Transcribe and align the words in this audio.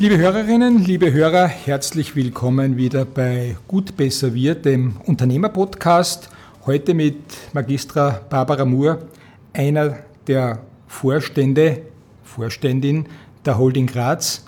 Liebe 0.00 0.16
Hörerinnen, 0.16 0.84
liebe 0.84 1.12
Hörer, 1.12 1.48
herzlich 1.48 2.14
willkommen 2.14 2.76
wieder 2.76 3.04
bei 3.04 3.56
Gut 3.66 3.96
Besser 3.96 4.32
Wir, 4.32 4.54
dem 4.54 4.94
Unternehmerpodcast. 5.06 6.28
Heute 6.66 6.94
mit 6.94 7.16
Magistra 7.52 8.20
Barbara 8.30 8.64
Moore, 8.64 9.08
einer 9.52 9.98
der 10.28 10.60
Vorstände, 10.86 11.82
Vorständin 12.22 13.06
der 13.44 13.58
Holding 13.58 13.88
Graz. 13.88 14.44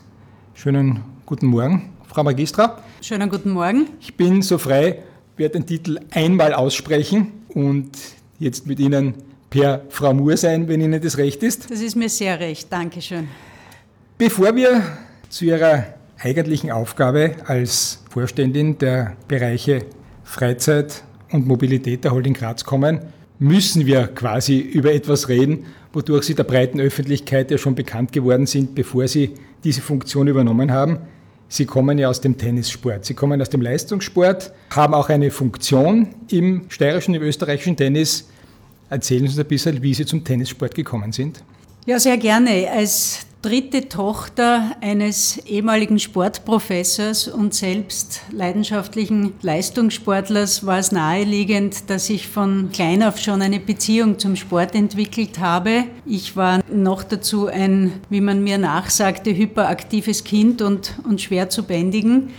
Schönen 0.54 1.00
guten 1.26 1.46
Morgen, 1.46 1.90
Frau 2.06 2.22
Magistra. 2.22 2.80
Schönen 3.00 3.28
guten 3.28 3.50
Morgen. 3.50 3.88
Ich 4.00 4.16
bin 4.16 4.42
so 4.42 4.56
frei, 4.56 5.02
werde 5.36 5.54
den 5.54 5.66
Titel 5.66 5.98
einmal 6.12 6.54
aussprechen 6.54 7.32
und 7.48 7.90
jetzt 8.38 8.68
mit 8.68 8.78
Ihnen 8.78 9.14
per 9.50 9.82
Frau 9.88 10.14
Moore 10.14 10.36
sein, 10.36 10.68
wenn 10.68 10.80
Ihnen 10.80 11.02
das 11.02 11.18
recht 11.18 11.42
ist. 11.42 11.68
Das 11.68 11.80
ist 11.80 11.96
mir 11.96 12.08
sehr 12.08 12.38
recht. 12.38 12.72
Dankeschön. 12.72 13.26
Bevor 14.16 14.54
wir 14.54 14.80
zu 15.30 15.44
Ihrer 15.44 15.84
eigentlichen 16.18 16.70
Aufgabe 16.70 17.36
als 17.46 18.02
Vorständin 18.10 18.76
der 18.78 19.16
Bereiche 19.28 19.86
Freizeit 20.24 21.02
und 21.30 21.46
Mobilität 21.46 22.04
der 22.04 22.10
Holding 22.10 22.34
Graz 22.34 22.64
kommen, 22.64 23.00
müssen 23.38 23.86
wir 23.86 24.08
quasi 24.08 24.58
über 24.58 24.92
etwas 24.92 25.28
reden, 25.28 25.64
wodurch 25.92 26.24
Sie 26.24 26.34
der 26.34 26.44
breiten 26.44 26.80
Öffentlichkeit 26.80 27.50
ja 27.50 27.58
schon 27.58 27.74
bekannt 27.74 28.12
geworden 28.12 28.46
sind, 28.46 28.74
bevor 28.74 29.08
Sie 29.08 29.30
diese 29.64 29.80
Funktion 29.80 30.26
übernommen 30.26 30.72
haben. 30.72 30.98
Sie 31.48 31.64
kommen 31.64 31.98
ja 31.98 32.08
aus 32.08 32.20
dem 32.20 32.36
Tennissport. 32.36 33.04
Sie 33.04 33.14
kommen 33.14 33.40
aus 33.40 33.50
dem 33.50 33.60
Leistungssport, 33.60 34.52
haben 34.70 34.94
auch 34.94 35.08
eine 35.08 35.30
Funktion 35.30 36.08
im 36.28 36.62
steirischen, 36.68 37.14
im 37.14 37.22
österreichischen 37.22 37.76
Tennis. 37.76 38.28
Erzählen 38.88 39.22
Sie 39.22 39.30
uns 39.30 39.38
ein 39.38 39.46
bisschen, 39.46 39.80
wie 39.82 39.94
Sie 39.94 40.04
zum 40.04 40.24
Tennissport 40.24 40.74
gekommen 40.74 41.12
sind. 41.12 41.42
Ja, 41.86 41.98
sehr 41.98 42.18
gerne. 42.18 42.68
Als 42.70 43.26
dritte 43.42 43.88
Tochter 43.88 44.76
eines 44.82 45.38
ehemaligen 45.46 45.98
Sportprofessors 45.98 47.26
und 47.26 47.54
selbst 47.54 48.20
leidenschaftlichen 48.30 49.32
Leistungssportlers 49.40 50.66
war 50.66 50.78
es 50.78 50.92
naheliegend, 50.92 51.88
dass 51.88 52.10
ich 52.10 52.28
von 52.28 52.70
klein 52.70 53.02
auf 53.02 53.18
schon 53.18 53.40
eine 53.40 53.58
Beziehung 53.58 54.18
zum 54.18 54.36
Sport 54.36 54.74
entwickelt 54.74 55.38
habe. 55.38 55.84
Ich 56.04 56.36
war 56.36 56.60
noch 56.70 57.02
dazu 57.02 57.46
ein, 57.46 57.92
wie 58.10 58.20
man 58.20 58.44
mir 58.44 58.58
nachsagte, 58.58 59.34
hyperaktives 59.34 60.24
Kind 60.24 60.60
und, 60.60 60.94
und 61.08 61.22
schwer 61.22 61.48
zu 61.48 61.62
bändigen 61.62 62.30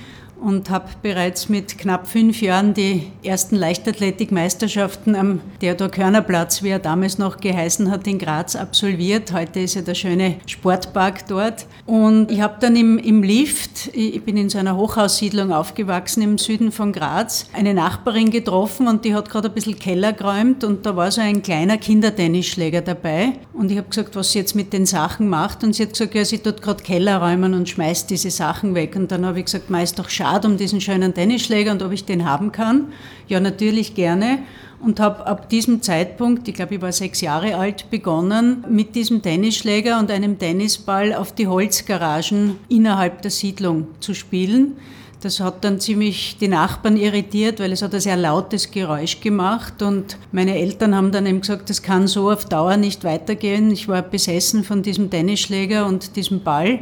und 0.42 0.70
habe 0.70 0.90
bereits 1.02 1.50
mit 1.50 1.78
knapp 1.78 2.08
fünf 2.08 2.42
Jahren 2.42 2.74
die 2.74 3.04
ersten 3.24 3.56
Leichtathletikmeisterschaften 3.56 5.16
am 5.16 5.40
Theodor-Körner-Platz, 5.60 6.64
wie 6.64 6.70
er 6.70 6.80
damals 6.80 7.20
noch 7.20 7.38
geheißen 7.38 7.92
hat, 7.92 8.08
in 8.08 8.18
Graz 8.18 8.56
absolviert. 8.56 9.32
Heute 9.32 9.60
ist 9.60 9.76
ja 9.76 9.82
der 9.82 9.94
schöne 9.94 10.36
Sportpark 10.48 11.28
dort. 11.28 11.68
Und 11.86 12.32
ich 12.32 12.42
habe 12.42 12.56
dann 12.60 12.76
im, 12.76 12.98
im 12.98 13.22
Lift, 13.22 13.90
ich 13.94 14.24
bin 14.24 14.36
in 14.36 14.50
so 14.50 14.58
einer 14.58 14.76
Hochhaussiedlung 14.76 15.54
aufgewachsen 15.54 16.24
im 16.24 16.38
Süden 16.40 16.72
von 16.72 16.92
Graz, 16.92 17.46
eine 17.54 17.76
Nachbarin 17.76 18.32
getroffen 18.32 18.88
und 18.88 19.06
die 19.06 19.14
hat 19.14 19.30
gerade 19.30 19.50
ein 19.50 19.54
bisschen 19.54 19.78
Keller 19.78 20.14
geräumt 20.14 20.64
und 20.64 20.86
da 20.86 20.96
war 20.96 21.12
so 21.12 21.22
ein 21.22 21.44
kleiner 21.44 21.78
Kindertennisschläger 21.78 22.82
dabei. 22.82 23.34
Und 23.54 23.70
ich 23.70 23.78
habe 23.78 23.90
gesagt, 23.90 24.16
was 24.16 24.32
sie 24.32 24.40
jetzt 24.40 24.56
mit 24.56 24.74
den 24.74 24.88
Sachen 24.88 25.30
macht. 25.30 25.64
Und 25.64 25.76
sie 25.76 25.84
hat 25.84 25.92
gesagt, 25.92 26.16
ja, 26.16 26.26
sie 26.26 26.40
tut 26.40 26.64
gerade 26.64 26.82
Keller 26.82 27.18
räumen 27.18 27.54
und 27.54 27.70
schmeißt 27.70 28.10
diese 28.10 28.32
Sachen 28.32 28.74
weg. 28.74 28.96
Und 28.96 29.12
dann 29.12 29.24
habe 29.26 29.40
ich 29.40 29.46
gesagt, 29.46 29.70
ist 29.70 30.00
doch 30.00 30.10
schade 30.10 30.31
Rat 30.32 30.46
um 30.46 30.58
diesen 30.58 30.80
schönen 30.80 31.14
Tennisschläger 31.14 31.72
und 31.72 31.84
ob 31.84 31.92
ich 31.92 32.06
den 32.06 32.26
haben 32.26 32.52
kann. 32.52 32.94
Ja, 33.28 33.40
natürlich 33.40 33.96
gerne. 33.96 34.40
Und 34.80 35.00
habe 35.00 35.28
ab 35.28 35.50
diesem 35.50 35.82
Zeitpunkt, 35.82 36.48
ich 36.48 36.56
glaube, 36.56 36.76
ich 36.76 36.82
war 36.82 36.92
sechs 36.92 37.22
Jahre 37.22 37.56
alt, 37.56 37.92
begonnen, 37.92 38.66
mit 38.70 38.96
diesem 38.96 39.22
Tennisschläger 39.22 40.00
und 40.00 40.10
einem 40.10 40.40
Tennisball 40.40 41.14
auf 41.14 41.34
die 41.34 41.48
Holzgaragen 41.48 42.56
innerhalb 42.68 43.22
der 43.22 43.30
Siedlung 43.30 43.88
zu 44.00 44.16
spielen. 44.16 44.78
Das 45.22 45.40
hat 45.40 45.64
dann 45.64 45.80
ziemlich 45.80 46.38
die 46.40 46.48
Nachbarn 46.48 46.98
irritiert, 46.98 47.60
weil 47.60 47.72
es 47.72 47.84
hat 47.84 47.94
ein 47.94 48.00
sehr 48.00 48.18
lautes 48.18 48.72
Geräusch 48.72 49.20
gemacht 49.20 49.84
und 49.84 50.18
meine 50.32 50.58
Eltern 50.58 50.96
haben 50.96 51.12
dann 51.12 51.28
eben 51.28 51.42
gesagt, 51.42 51.70
das 51.70 51.84
kann 51.84 52.08
so 52.08 52.32
auf 52.32 52.46
Dauer 52.46 52.78
nicht 52.78 53.04
weitergehen. 53.04 53.70
Ich 53.70 53.88
war 53.88 54.02
besessen 54.02 54.64
von 54.64 54.82
diesem 54.82 55.12
Tennisschläger 55.12 55.86
und 55.86 56.16
diesem 56.16 56.42
Ball 56.42 56.80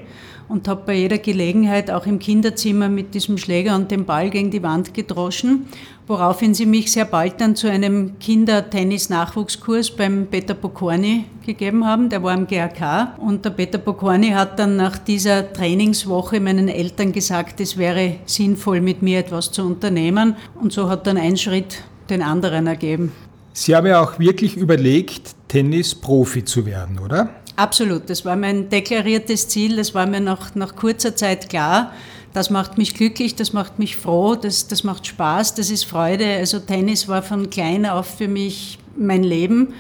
und 0.50 0.68
habe 0.68 0.82
bei 0.88 0.96
jeder 0.96 1.20
Gelegenheit 1.20 1.92
auch 1.92 2.06
im 2.08 2.20
Kinderzimmer 2.20 2.90
mit 2.90 3.14
diesem 3.14 3.38
Schläger 3.38 3.76
und 3.76 3.92
dem 3.92 4.06
Ball 4.06 4.30
gegen 4.32 4.50
die 4.50 4.64
Wand 4.64 4.94
gedroschen, 4.94 5.68
woraufhin 6.08 6.56
sie 6.56 6.66
mich 6.66 6.92
sehr 6.92 7.06
bald 7.06 7.40
dann 7.40 7.56
zu 7.56 7.70
einem 7.70 8.18
Kindertennis-Nachwuchskurs 8.20 9.92
beim 9.92 10.26
Peter 10.26 10.56
Pokorny 10.56 11.26
gegeben 11.46 11.86
haben. 11.86 12.10
Der 12.10 12.24
war 12.24 12.34
am 12.34 12.48
GRK 12.48 13.16
und 13.20 13.46
der 13.46 13.52
Peter 13.52 13.78
Pokorny 13.78 14.30
hat 14.32 14.58
dann 14.58 14.76
nach 14.76 14.98
dieser 14.98 15.54
Trainingswoche 15.54 16.40
meinen 16.40 16.68
Eltern 16.68 17.12
gesagt, 17.12 17.62
es 17.62 17.78
wäre 17.78 18.16
sinnvoll, 18.26 18.82
mit 18.82 19.04
mir 19.04 19.20
etwas 19.20 19.52
zu 19.52 19.64
unternehmen 19.64 20.36
und 20.60 20.74
so 20.74 20.90
hat 20.90 21.06
dann 21.06 21.18
ein 21.18 21.38
Schritt 21.38 21.84
den 22.10 22.24
anderen 22.24 22.66
ergeben. 22.66 23.12
Sie 23.54 23.76
haben 23.76 23.88
ja 23.88 24.02
auch 24.02 24.20
wirklich 24.20 24.58
überlegt, 24.58 25.36
Tennisprofi 25.48 26.46
zu 26.46 26.66
werden, 26.66 27.00
oder? 27.00 27.30
Absolut, 27.60 28.10
das 28.10 28.24
war 28.24 28.38
mein 28.38 28.70
deklariertes 28.70 29.50
Ziel, 29.50 29.76
das 29.76 29.94
war 29.94 30.06
mir 30.06 30.22
nach, 30.22 30.56
nach 30.56 30.78
kurzer 30.78 31.18
Zeit 31.18 31.50
klar. 31.50 31.92
Das 32.32 32.50
macht 32.50 32.78
mich 32.78 32.94
glücklich, 32.94 33.36
das 33.36 33.52
macht 33.52 33.80
mich 33.80 33.98
froh, 33.98 34.36
das, 34.36 34.68
das 34.70 34.86
macht 34.86 35.06
Spaß, 35.08 35.56
das 35.56 35.70
ist 35.70 35.84
Freude. 35.84 36.26
Also 36.38 36.60
Tennis 36.60 37.10
war 37.10 37.22
von 37.22 37.50
klein 37.50 37.86
auf 37.86 38.18
für 38.18 38.30
mich 38.30 38.80
mein 38.96 39.24
Leben. 39.24 39.74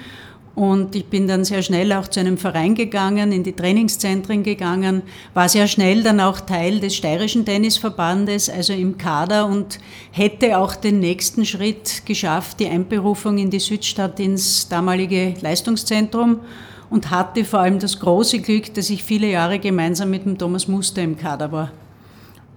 Und 0.55 0.93
ich 0.93 1.05
bin 1.05 1.25
dann 1.29 1.45
sehr 1.45 1.61
schnell 1.61 1.93
auch 1.93 2.09
zu 2.09 2.19
einem 2.19 2.37
Verein 2.37 2.75
gegangen, 2.75 3.31
in 3.31 3.43
die 3.43 3.53
Trainingszentren 3.53 4.43
gegangen, 4.43 5.01
war 5.33 5.47
sehr 5.47 5.69
schnell 5.69 6.03
dann 6.03 6.19
auch 6.19 6.41
Teil 6.41 6.81
des 6.81 6.97
steirischen 6.97 7.45
Tennisverbandes, 7.45 8.49
also 8.49 8.73
im 8.73 8.97
Kader 8.97 9.45
und 9.45 9.79
hätte 10.11 10.57
auch 10.57 10.75
den 10.75 10.99
nächsten 10.99 11.45
Schritt 11.45 12.05
geschafft, 12.05 12.59
die 12.59 12.67
Einberufung 12.67 13.37
in 13.37 13.49
die 13.49 13.59
Südstadt 13.59 14.19
ins 14.19 14.67
damalige 14.67 15.35
Leistungszentrum 15.39 16.41
und 16.89 17.11
hatte 17.11 17.45
vor 17.45 17.59
allem 17.59 17.79
das 17.79 17.99
große 17.99 18.39
Glück, 18.39 18.73
dass 18.73 18.89
ich 18.89 19.03
viele 19.03 19.27
Jahre 19.27 19.59
gemeinsam 19.59 20.09
mit 20.09 20.25
dem 20.25 20.37
Thomas 20.37 20.67
Muster 20.67 21.01
im 21.01 21.17
Kader 21.17 21.51
war. 21.51 21.71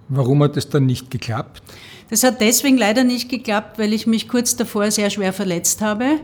Warum 0.09 0.43
hat 0.43 0.57
das 0.57 0.69
dann 0.69 0.85
nicht 0.85 1.09
geklappt? 1.09 1.61
Das 2.09 2.23
hat 2.23 2.41
deswegen 2.41 2.77
leider 2.77 3.03
nicht 3.03 3.29
geklappt, 3.29 3.79
weil 3.79 3.93
ich 3.93 4.05
mich 4.05 4.27
kurz 4.27 4.55
davor 4.55 4.91
sehr 4.91 5.09
schwer 5.09 5.33
verletzt 5.33 5.81
habe. 5.81 6.19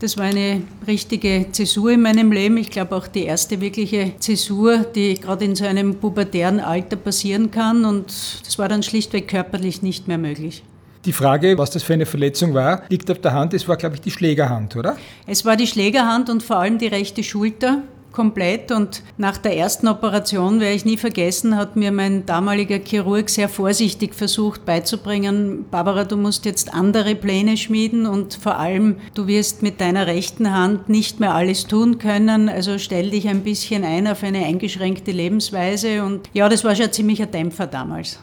Das 0.00 0.16
war 0.16 0.24
eine 0.24 0.62
richtige 0.86 1.46
Zäsur 1.52 1.92
in 1.92 2.02
meinem 2.02 2.32
Leben. 2.32 2.56
Ich 2.56 2.70
glaube 2.70 2.96
auch 2.96 3.06
die 3.06 3.24
erste 3.24 3.60
wirkliche 3.60 4.12
Zäsur, 4.18 4.78
die 4.78 5.14
gerade 5.14 5.44
in 5.44 5.54
so 5.54 5.64
einem 5.64 5.96
pubertären 5.96 6.60
Alter 6.60 6.96
passieren 6.96 7.50
kann. 7.50 7.84
Und 7.84 8.06
das 8.44 8.58
war 8.58 8.68
dann 8.68 8.82
schlichtweg 8.82 9.28
körperlich 9.28 9.82
nicht 9.82 10.08
mehr 10.08 10.18
möglich. 10.18 10.62
Die 11.04 11.12
Frage, 11.12 11.58
was 11.58 11.70
das 11.70 11.82
für 11.82 11.92
eine 11.92 12.06
Verletzung 12.06 12.54
war, 12.54 12.82
liegt 12.88 13.10
auf 13.10 13.20
der 13.20 13.32
Hand. 13.32 13.52
Es 13.52 13.68
war, 13.68 13.76
glaube 13.76 13.96
ich, 13.96 14.00
die 14.00 14.10
Schlägerhand, 14.10 14.74
oder? 14.76 14.96
Es 15.26 15.44
war 15.44 15.56
die 15.56 15.66
Schlägerhand 15.66 16.30
und 16.30 16.42
vor 16.42 16.56
allem 16.56 16.78
die 16.78 16.86
rechte 16.86 17.22
Schulter 17.22 17.82
komplett. 18.14 18.72
Und 18.72 19.02
nach 19.18 19.36
der 19.36 19.56
ersten 19.56 19.86
Operation, 19.86 20.60
werde 20.60 20.74
ich 20.74 20.86
nie 20.86 20.96
vergessen, 20.96 21.56
hat 21.56 21.76
mir 21.76 21.92
mein 21.92 22.24
damaliger 22.24 22.78
Chirurg 22.78 23.28
sehr 23.28 23.50
vorsichtig 23.50 24.14
versucht 24.14 24.64
beizubringen, 24.64 25.66
Barbara, 25.70 26.04
du 26.04 26.16
musst 26.16 26.46
jetzt 26.46 26.72
andere 26.72 27.14
Pläne 27.16 27.58
schmieden 27.58 28.06
und 28.06 28.34
vor 28.34 28.58
allem, 28.58 28.96
du 29.14 29.26
wirst 29.26 29.62
mit 29.62 29.80
deiner 29.80 30.06
rechten 30.06 30.54
Hand 30.54 30.88
nicht 30.88 31.20
mehr 31.20 31.34
alles 31.34 31.66
tun 31.66 31.98
können. 31.98 32.48
Also 32.48 32.78
stell 32.78 33.10
dich 33.10 33.28
ein 33.28 33.42
bisschen 33.42 33.84
ein 33.84 34.06
auf 34.06 34.22
eine 34.22 34.46
eingeschränkte 34.46 35.10
Lebensweise. 35.10 36.02
Und 36.02 36.30
ja, 36.32 36.48
das 36.48 36.64
war 36.64 36.74
schon 36.74 36.86
ein 36.86 36.92
ziemlicher 36.92 37.26
Dämpfer 37.26 37.66
damals. 37.66 38.20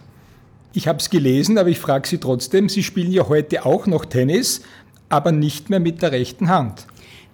Ich 0.74 0.88
habe 0.88 1.00
es 1.00 1.10
gelesen, 1.10 1.58
aber 1.58 1.70
ich 1.70 1.80
frage 1.80 2.08
Sie 2.08 2.18
trotzdem, 2.18 2.70
Sie 2.70 2.84
spielen 2.84 3.12
ja 3.12 3.28
heute 3.28 3.66
auch 3.66 3.88
noch 3.88 4.06
Tennis, 4.06 4.62
aber 5.10 5.32
nicht 5.32 5.70
mehr 5.70 5.82
mit 5.82 6.02
der 6.02 6.14
rechten 6.14 6.48
Hand. 6.48 6.86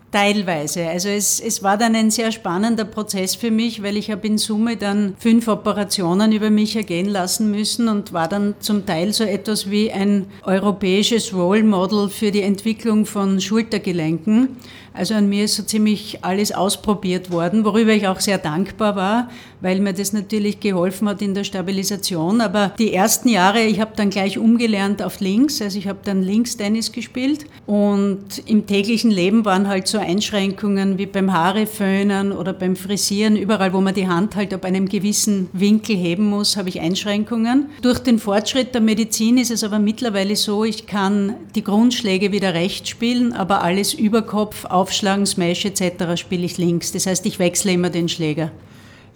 Teilweise. 0.09 0.87
Also 0.87 1.09
es, 1.09 1.41
es 1.41 1.61
war 1.63 1.77
dann 1.77 1.93
ein 1.93 2.11
sehr 2.11 2.31
spannender 2.31 2.85
Prozess 2.85 3.35
für 3.35 3.51
mich, 3.51 3.83
weil 3.83 3.97
ich 3.97 4.09
habe 4.09 4.25
in 4.25 4.37
Summe 4.37 4.77
dann 4.77 5.15
fünf 5.19 5.49
Operationen 5.49 6.31
über 6.31 6.49
mich 6.49 6.77
ergehen 6.77 7.09
lassen 7.09 7.51
müssen 7.51 7.89
und 7.89 8.13
war 8.13 8.29
dann 8.29 8.55
zum 8.59 8.85
Teil 8.85 9.11
so 9.11 9.25
etwas 9.25 9.69
wie 9.69 9.91
ein 9.91 10.27
europäisches 10.43 11.33
Role 11.33 11.63
Model 11.63 12.09
für 12.09 12.31
die 12.31 12.41
Entwicklung 12.41 13.05
von 13.05 13.41
Schultergelenken. 13.41 14.55
Also 14.97 15.13
an 15.13 15.29
mir 15.29 15.45
ist 15.45 15.55
so 15.55 15.63
ziemlich 15.63 16.19
alles 16.23 16.51
ausprobiert 16.51 17.31
worden, 17.31 17.63
worüber 17.63 17.93
ich 17.93 18.07
auch 18.07 18.19
sehr 18.19 18.37
dankbar 18.37 18.95
war, 18.95 19.29
weil 19.61 19.79
mir 19.79 19.93
das 19.93 20.13
natürlich 20.13 20.59
geholfen 20.59 21.07
hat 21.07 21.21
in 21.21 21.33
der 21.33 21.43
Stabilisation. 21.43 22.41
Aber 22.41 22.73
die 22.77 22.93
ersten 22.93 23.29
Jahre, 23.29 23.63
ich 23.63 23.79
habe 23.79 23.91
dann 23.95 24.09
gleich 24.09 24.37
umgelernt 24.37 25.01
auf 25.01 25.19
links, 25.19 25.61
also 25.61 25.77
ich 25.77 25.87
habe 25.87 25.99
dann 26.03 26.21
links 26.21 26.57
Tennis 26.57 26.91
gespielt 26.91 27.45
und 27.65 28.19
im 28.45 28.65
täglichen 28.65 29.11
Leben 29.11 29.45
waren 29.45 29.67
halt 29.67 29.87
so 29.87 29.97
Einschränkungen 29.97 30.97
wie 30.97 31.05
beim 31.05 31.33
Haareföhnen 31.33 32.31
oder 32.31 32.53
beim 32.53 32.75
Frisieren, 32.75 33.35
überall 33.35 33.73
wo 33.73 33.81
man 33.81 33.93
die 33.93 34.07
Hand 34.07 34.35
halt 34.35 34.53
ab 34.53 34.65
einem 34.65 34.89
gewissen 34.89 35.49
Winkel 35.53 35.95
heben 35.95 36.29
muss, 36.29 36.57
habe 36.57 36.69
ich 36.69 36.81
Einschränkungen. 36.81 37.69
Durch 37.81 37.99
den 37.99 38.19
Fortschritt 38.19 38.73
der 38.73 38.81
Medizin 38.81 39.37
ist 39.37 39.51
es 39.51 39.63
aber 39.63 39.79
mittlerweile 39.79 40.35
so, 40.35 40.63
ich 40.63 40.87
kann 40.87 41.35
die 41.55 41.63
Grundschläge 41.63 42.31
wieder 42.31 42.53
rechts 42.53 42.89
spielen, 42.89 43.33
aber 43.33 43.63
alles 43.63 43.93
über 43.93 44.21
Kopf 44.21 44.65
auf 44.65 44.86
Aufschlagen, 44.87 45.25
Smash 45.25 45.65
etc. 45.65 46.15
spiele 46.15 46.45
ich 46.45 46.57
links. 46.57 46.93
Das 46.93 47.07
heißt, 47.07 47.25
ich 47.25 47.39
wechsle 47.39 47.73
immer 47.73 47.89
den 47.89 48.07
Schläger. 48.07 48.53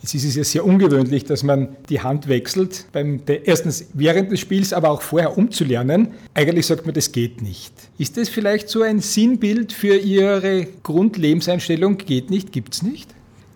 Jetzt 0.02 0.16
ist 0.16 0.26
es 0.26 0.36
ja 0.36 0.44
sehr 0.44 0.66
ungewöhnlich, 0.66 1.24
dass 1.26 1.44
man 1.44 1.78
die 1.88 2.02
Hand 2.02 2.28
wechselt, 2.28 2.88
beim, 2.92 3.22
erstens 3.46 3.86
während 3.94 4.32
des 4.32 4.40
Spiels, 4.42 4.74
aber 4.74 4.90
auch 4.90 5.02
vorher 5.02 5.38
umzulernen. 5.38 6.10
Eigentlich 6.34 6.66
sagt 6.66 6.86
man, 6.86 6.94
das 6.94 7.12
geht 7.12 7.42
nicht. 7.42 7.72
Ist 7.98 8.18
das 8.18 8.28
vielleicht 8.28 8.68
so 8.68 8.82
ein 8.82 9.00
Sinnbild 9.00 9.72
für 9.72 9.96
Ihre 9.96 10.68
Grundlebenseinstellung? 10.84 12.00
Geht 12.00 12.32
nicht, 12.32 12.52
gibt's 12.52 12.82
nicht? 12.82 13.08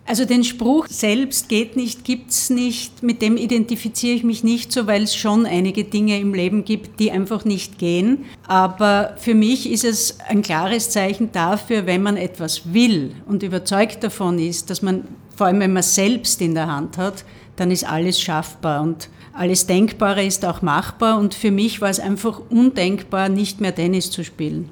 Also 0.08 0.24
den 0.24 0.44
Spruch 0.44 0.86
selbst 0.88 1.48
geht 1.48 1.74
nicht, 1.74 2.04
gibt's 2.04 2.48
nicht, 2.48 3.02
mit 3.02 3.22
dem 3.22 3.36
identifiziere 3.36 4.14
ich 4.14 4.22
mich 4.22 4.44
nicht 4.44 4.70
so, 4.70 4.86
weil 4.86 5.02
es 5.02 5.16
schon 5.16 5.46
einige 5.46 5.82
Dinge 5.82 6.20
im 6.20 6.32
Leben 6.32 6.64
gibt, 6.64 7.00
die 7.00 7.10
einfach 7.10 7.44
nicht 7.44 7.78
gehen. 7.78 8.24
Aber 8.46 9.14
für 9.16 9.34
mich 9.34 9.68
ist 9.68 9.84
es 9.84 10.20
ein 10.28 10.42
klares 10.42 10.90
Zeichen 10.90 11.32
dafür, 11.32 11.86
wenn 11.86 12.02
man 12.02 12.16
etwas 12.16 12.72
will 12.72 13.16
und 13.26 13.42
überzeugt 13.42 14.04
davon 14.04 14.38
ist, 14.38 14.70
dass 14.70 14.80
man, 14.80 15.08
vor 15.34 15.48
allem 15.48 15.58
wenn 15.58 15.72
man 15.72 15.82
selbst 15.82 16.40
in 16.40 16.54
der 16.54 16.68
Hand 16.68 16.98
hat, 16.98 17.24
dann 17.56 17.72
ist 17.72 17.84
alles 17.84 18.20
schaffbar 18.20 18.82
und 18.82 19.08
alles 19.32 19.66
Denkbare 19.66 20.24
ist 20.24 20.44
auch 20.44 20.62
machbar. 20.62 21.18
Und 21.18 21.34
für 21.34 21.50
mich 21.50 21.80
war 21.80 21.90
es 21.90 21.98
einfach 21.98 22.40
undenkbar, 22.48 23.28
nicht 23.28 23.60
mehr 23.60 23.74
Tennis 23.74 24.12
zu 24.12 24.22
spielen. 24.22 24.68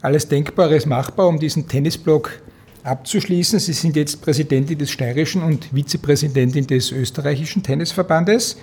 Alles 0.00 0.26
Denkbare 0.26 0.74
ist 0.74 0.86
machbar, 0.86 1.28
um 1.28 1.38
diesen 1.38 1.68
Tennisblock 1.68 2.42
abzuschließen. 2.84 3.58
Sie 3.58 3.72
sind 3.72 3.96
jetzt 3.96 4.22
Präsidentin 4.22 4.78
des 4.78 4.90
Steirischen 4.90 5.42
und 5.42 5.68
Vizepräsidentin 5.72 6.66
des 6.66 6.92
Österreichischen 6.92 7.62
Tennisverbandes. 7.62 8.56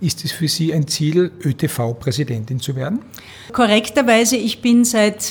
Ist 0.00 0.24
es 0.24 0.32
für 0.32 0.48
Sie 0.48 0.74
ein 0.74 0.86
Ziel, 0.86 1.30
ÖTV-Präsidentin 1.42 2.60
zu 2.60 2.76
werden? 2.76 3.00
Korrekterweise, 3.52 4.36
ich 4.36 4.60
bin 4.60 4.84
seit 4.84 5.22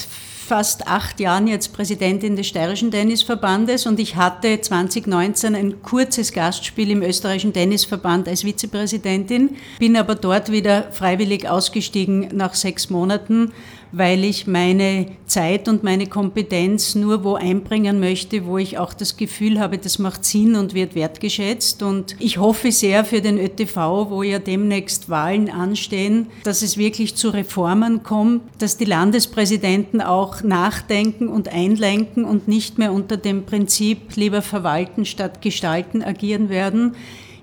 fast 0.44 0.88
acht 0.88 1.20
Jahren 1.20 1.48
jetzt 1.48 1.74
Präsidentin 1.74 2.36
des 2.36 2.48
Steirischen 2.48 2.92
Tennisverbandes 2.92 3.86
und 3.86 4.00
ich 4.00 4.16
hatte 4.18 4.60
2019 4.60 5.56
ein 5.56 5.82
kurzes 5.82 6.34
Gastspiel 6.34 6.92
im 6.92 7.02
Österreichischen 7.02 7.54
Tennisverband 7.54 8.28
als 8.28 8.44
Vizepräsidentin, 8.44 9.56
bin 9.80 9.96
aber 9.96 10.16
dort 10.16 10.52
wieder 10.52 10.92
freiwillig 10.92 11.48
ausgestiegen 11.48 12.30
nach 12.34 12.56
sechs 12.56 12.90
Monaten, 12.90 13.54
weil 13.94 14.24
ich 14.24 14.48
meine 14.48 15.06
Zeit 15.28 15.70
und 15.70 15.84
meine 15.84 16.08
Kompetenz 16.08 16.96
nur 16.96 17.24
wo 17.24 17.36
einbringen 17.36 18.00
möchte, 18.00 18.46
wo 18.48 18.58
ich 18.58 18.80
auch 18.80 18.92
das 18.92 19.18
Gefühl 19.18 19.60
habe, 19.60 19.78
das 19.78 20.00
macht 20.00 20.26
Sinn 20.26 20.56
und 20.56 20.74
wird 20.74 20.96
wertgeschätzt. 20.96 21.84
Und 21.84 22.16
ich 22.20 22.40
hoffe 22.40 22.72
sehr 22.72 23.06
für 23.06 23.22
den 23.22 23.38
ÖTV, 23.38 24.10
wo 24.10 24.24
ja 24.24 24.40
demnächst 24.40 25.10
Wahlen 25.10 25.50
anstehen, 25.50 26.28
dass 26.44 26.64
es 26.64 26.76
wirklich 26.78 27.16
zu 27.16 27.30
Reformen 27.30 28.02
kommt, 28.02 28.42
dass 28.58 28.78
die 28.78 28.86
Landespräsidenten 28.86 30.02
auch 30.02 30.42
nachdenken 30.42 31.28
und 31.28 31.50
einlenken 31.50 32.26
und 32.26 32.48
nicht 32.48 32.80
mehr 32.80 32.92
unter 32.92 33.16
dem 33.16 33.46
Prinzip 33.46 34.16
lieber 34.16 34.42
verwalten 34.42 35.06
statt 35.06 35.40
gestalten 35.44 36.02
agieren 36.02 36.50
werden. 36.50 36.96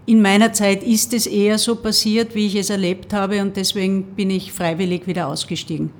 In 0.04 0.20
meiner 0.20 0.52
Zeit 0.52 0.82
ist 0.82 1.14
es 1.14 1.28
eher 1.28 1.58
so 1.58 1.76
passiert, 1.76 2.34
wie 2.34 2.46
ich 2.46 2.56
es 2.56 2.70
erlebt 2.70 3.12
habe 3.12 3.40
und 3.40 3.56
deswegen 3.56 4.02
bin 4.16 4.30
ich 4.30 4.52
freiwillig 4.52 5.06
wieder 5.06 5.28
ausgestiegen. 5.28 5.90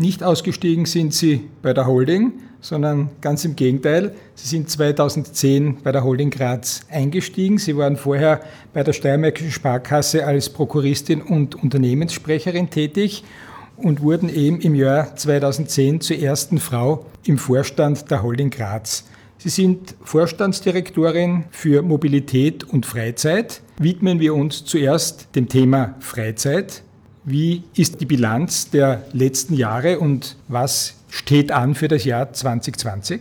Nicht 0.00 0.22
ausgestiegen 0.22 0.86
sind 0.86 1.12
Sie 1.12 1.50
bei 1.60 1.74
der 1.74 1.86
Holding, 1.86 2.32
sondern 2.62 3.10
ganz 3.20 3.44
im 3.44 3.54
Gegenteil. 3.54 4.14
Sie 4.34 4.48
sind 4.48 4.70
2010 4.70 5.82
bei 5.82 5.92
der 5.92 6.04
Holding 6.04 6.30
Graz 6.30 6.80
eingestiegen. 6.88 7.58
Sie 7.58 7.76
waren 7.76 7.98
vorher 7.98 8.40
bei 8.72 8.82
der 8.82 8.94
Steiermärkischen 8.94 9.50
Sparkasse 9.50 10.24
als 10.24 10.48
Prokuristin 10.48 11.20
und 11.20 11.54
Unternehmenssprecherin 11.54 12.70
tätig 12.70 13.24
und 13.76 14.00
wurden 14.00 14.34
eben 14.34 14.62
im 14.62 14.74
Jahr 14.74 15.14
2010 15.16 16.00
zur 16.00 16.16
ersten 16.16 16.60
Frau 16.60 17.04
im 17.24 17.36
Vorstand 17.36 18.10
der 18.10 18.22
Holding 18.22 18.48
Graz. 18.48 19.04
Sie 19.36 19.50
sind 19.50 19.96
Vorstandsdirektorin 20.02 21.44
für 21.50 21.82
Mobilität 21.82 22.64
und 22.64 22.86
Freizeit. 22.86 23.60
Widmen 23.78 24.18
wir 24.18 24.34
uns 24.34 24.64
zuerst 24.64 25.28
dem 25.36 25.46
Thema 25.46 25.96
Freizeit. 26.00 26.84
Wie 27.24 27.64
ist 27.74 28.00
die 28.00 28.06
Bilanz 28.06 28.70
der 28.70 29.04
letzten 29.12 29.54
Jahre 29.54 29.98
und 29.98 30.36
was 30.48 30.94
steht 31.10 31.52
an 31.52 31.74
für 31.74 31.88
das 31.88 32.04
Jahr 32.04 32.32
2020? 32.32 33.20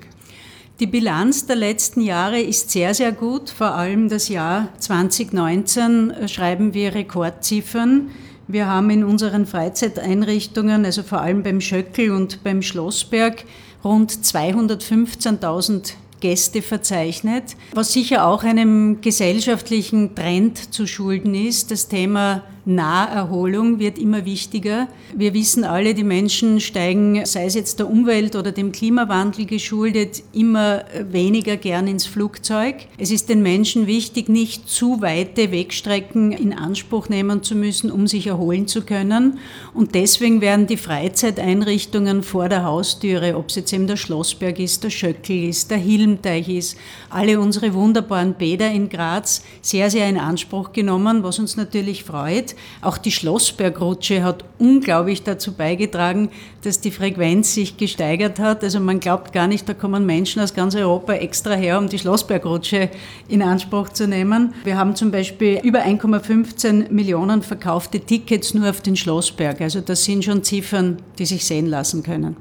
Die 0.79 0.87
Bilanz 0.87 1.45
der 1.45 1.57
letzten 1.57 1.99
Jahre 1.99 2.39
ist 2.39 2.71
sehr, 2.71 2.93
sehr 2.93 3.11
gut. 3.11 3.49
Vor 3.49 3.73
allem 3.73 4.07
das 4.07 4.29
Jahr 4.29 4.69
2019 4.77 6.11
äh, 6.11 6.27
schreiben 6.29 6.73
wir 6.73 6.95
Rekordziffern. 6.95 8.09
Wir 8.47 8.67
haben 8.67 8.89
in 8.89 9.03
unseren 9.03 9.45
Freizeiteinrichtungen, 9.45 10.85
also 10.85 11.03
vor 11.03 11.19
allem 11.19 11.43
beim 11.43 11.59
Schöckel 11.59 12.11
und 12.11 12.41
beim 12.45 12.61
Schlossberg, 12.61 13.43
rund 13.83 14.11
215.000 14.13 15.95
Gäste 16.21 16.61
verzeichnet, 16.61 17.55
was 17.73 17.93
sicher 17.93 18.25
auch 18.25 18.43
einem 18.43 19.01
gesellschaftlichen 19.01 20.15
Trend 20.15 20.73
zu 20.73 20.87
schulden 20.87 21.35
ist. 21.35 21.71
Das 21.71 21.87
Thema 21.87 22.43
Naherholung 22.69 23.79
wird 23.79 23.97
immer 23.97 24.25
wichtiger. 24.25 24.87
Wir 25.15 25.33
wissen 25.33 25.63
alle, 25.63 25.95
die 25.95 26.03
Menschen 26.03 26.59
steigen, 26.59 27.25
sei 27.25 27.45
es 27.45 27.55
jetzt 27.55 27.79
der 27.79 27.89
Umwelt 27.89 28.35
oder 28.35 28.51
dem 28.51 28.71
Klimawandel 28.71 29.45
geschuldet, 29.45 30.21
immer 30.33 30.85
weniger 31.09 31.57
gern 31.57 31.87
ins 31.87 32.05
Flugzeug. 32.05 32.75
Es 32.99 33.09
ist 33.09 33.27
den 33.27 33.41
Menschen 33.41 33.87
wichtig, 33.87 34.29
nicht 34.29 34.69
zu 34.69 35.01
weite 35.01 35.51
Wegstrecken 35.51 36.31
in 36.31 36.53
Anspruch 36.53 37.09
nehmen 37.09 37.41
zu 37.41 37.55
müssen, 37.55 37.91
um 37.91 38.05
sich 38.05 38.27
erholen 38.27 38.67
zu 38.67 38.83
können. 38.83 39.39
Und 39.73 39.95
deswegen 39.95 40.39
werden 40.39 40.67
die 40.67 40.77
Freizeiteinrichtungen 40.77 42.21
vor 42.21 42.49
der 42.49 42.65
Haustüre, 42.65 43.35
ob 43.35 43.49
es 43.49 43.55
jetzt 43.55 43.73
eben 43.73 43.87
der 43.87 43.97
Schlossberg 43.97 44.59
ist, 44.59 44.83
der 44.83 44.91
Schöckel 44.91 45.49
ist, 45.49 45.71
der 45.71 45.79
Hilmteich 45.79 46.47
ist, 46.47 46.77
alle 47.09 47.39
unsere 47.39 47.73
wunderbaren 47.73 48.35
Bäder 48.35 48.69
in 48.69 48.89
Graz 48.89 49.43
sehr, 49.63 49.89
sehr 49.89 50.07
in 50.07 50.19
Anspruch 50.19 50.71
genommen, 50.71 51.23
was 51.23 51.39
uns 51.39 51.57
natürlich 51.57 52.03
freut. 52.03 52.55
Auch 52.81 52.97
die 52.97 53.11
Schlossbergrutsche 53.11 54.23
hat 54.23 54.45
unglaublich 54.57 55.23
dazu 55.23 55.53
beigetragen, 55.53 56.29
dass 56.63 56.81
die 56.81 56.91
Frequenz 56.91 57.53
sich 57.53 57.77
gesteigert 57.77 58.39
hat. 58.39 58.63
Also 58.63 58.79
man 58.79 58.99
glaubt 58.99 59.33
gar 59.33 59.47
nicht, 59.47 59.67
da 59.67 59.73
kommen 59.73 60.05
Menschen 60.05 60.41
aus 60.41 60.53
ganz 60.53 60.75
Europa 60.75 61.13
extra 61.13 61.53
her, 61.53 61.77
um 61.77 61.89
die 61.89 61.99
Schlossbergrutsche 61.99 62.89
in 63.27 63.41
Anspruch 63.41 63.89
zu 63.89 64.07
nehmen. 64.07 64.53
Wir 64.63 64.77
haben 64.77 64.95
zum 64.95 65.11
Beispiel 65.11 65.59
über 65.63 65.79
1,15 65.79 66.91
Millionen 66.91 67.41
verkaufte 67.41 67.99
Tickets 67.99 68.53
nur 68.53 68.69
auf 68.69 68.81
den 68.81 68.95
Schlossberg. 68.95 69.61
Also 69.61 69.81
das 69.81 70.03
sind 70.03 70.23
schon 70.23 70.43
Ziffern, 70.43 70.97
die 71.17 71.25
sich 71.25 71.45
sehen 71.45 71.67
lassen 71.67 72.03
können. 72.03 72.37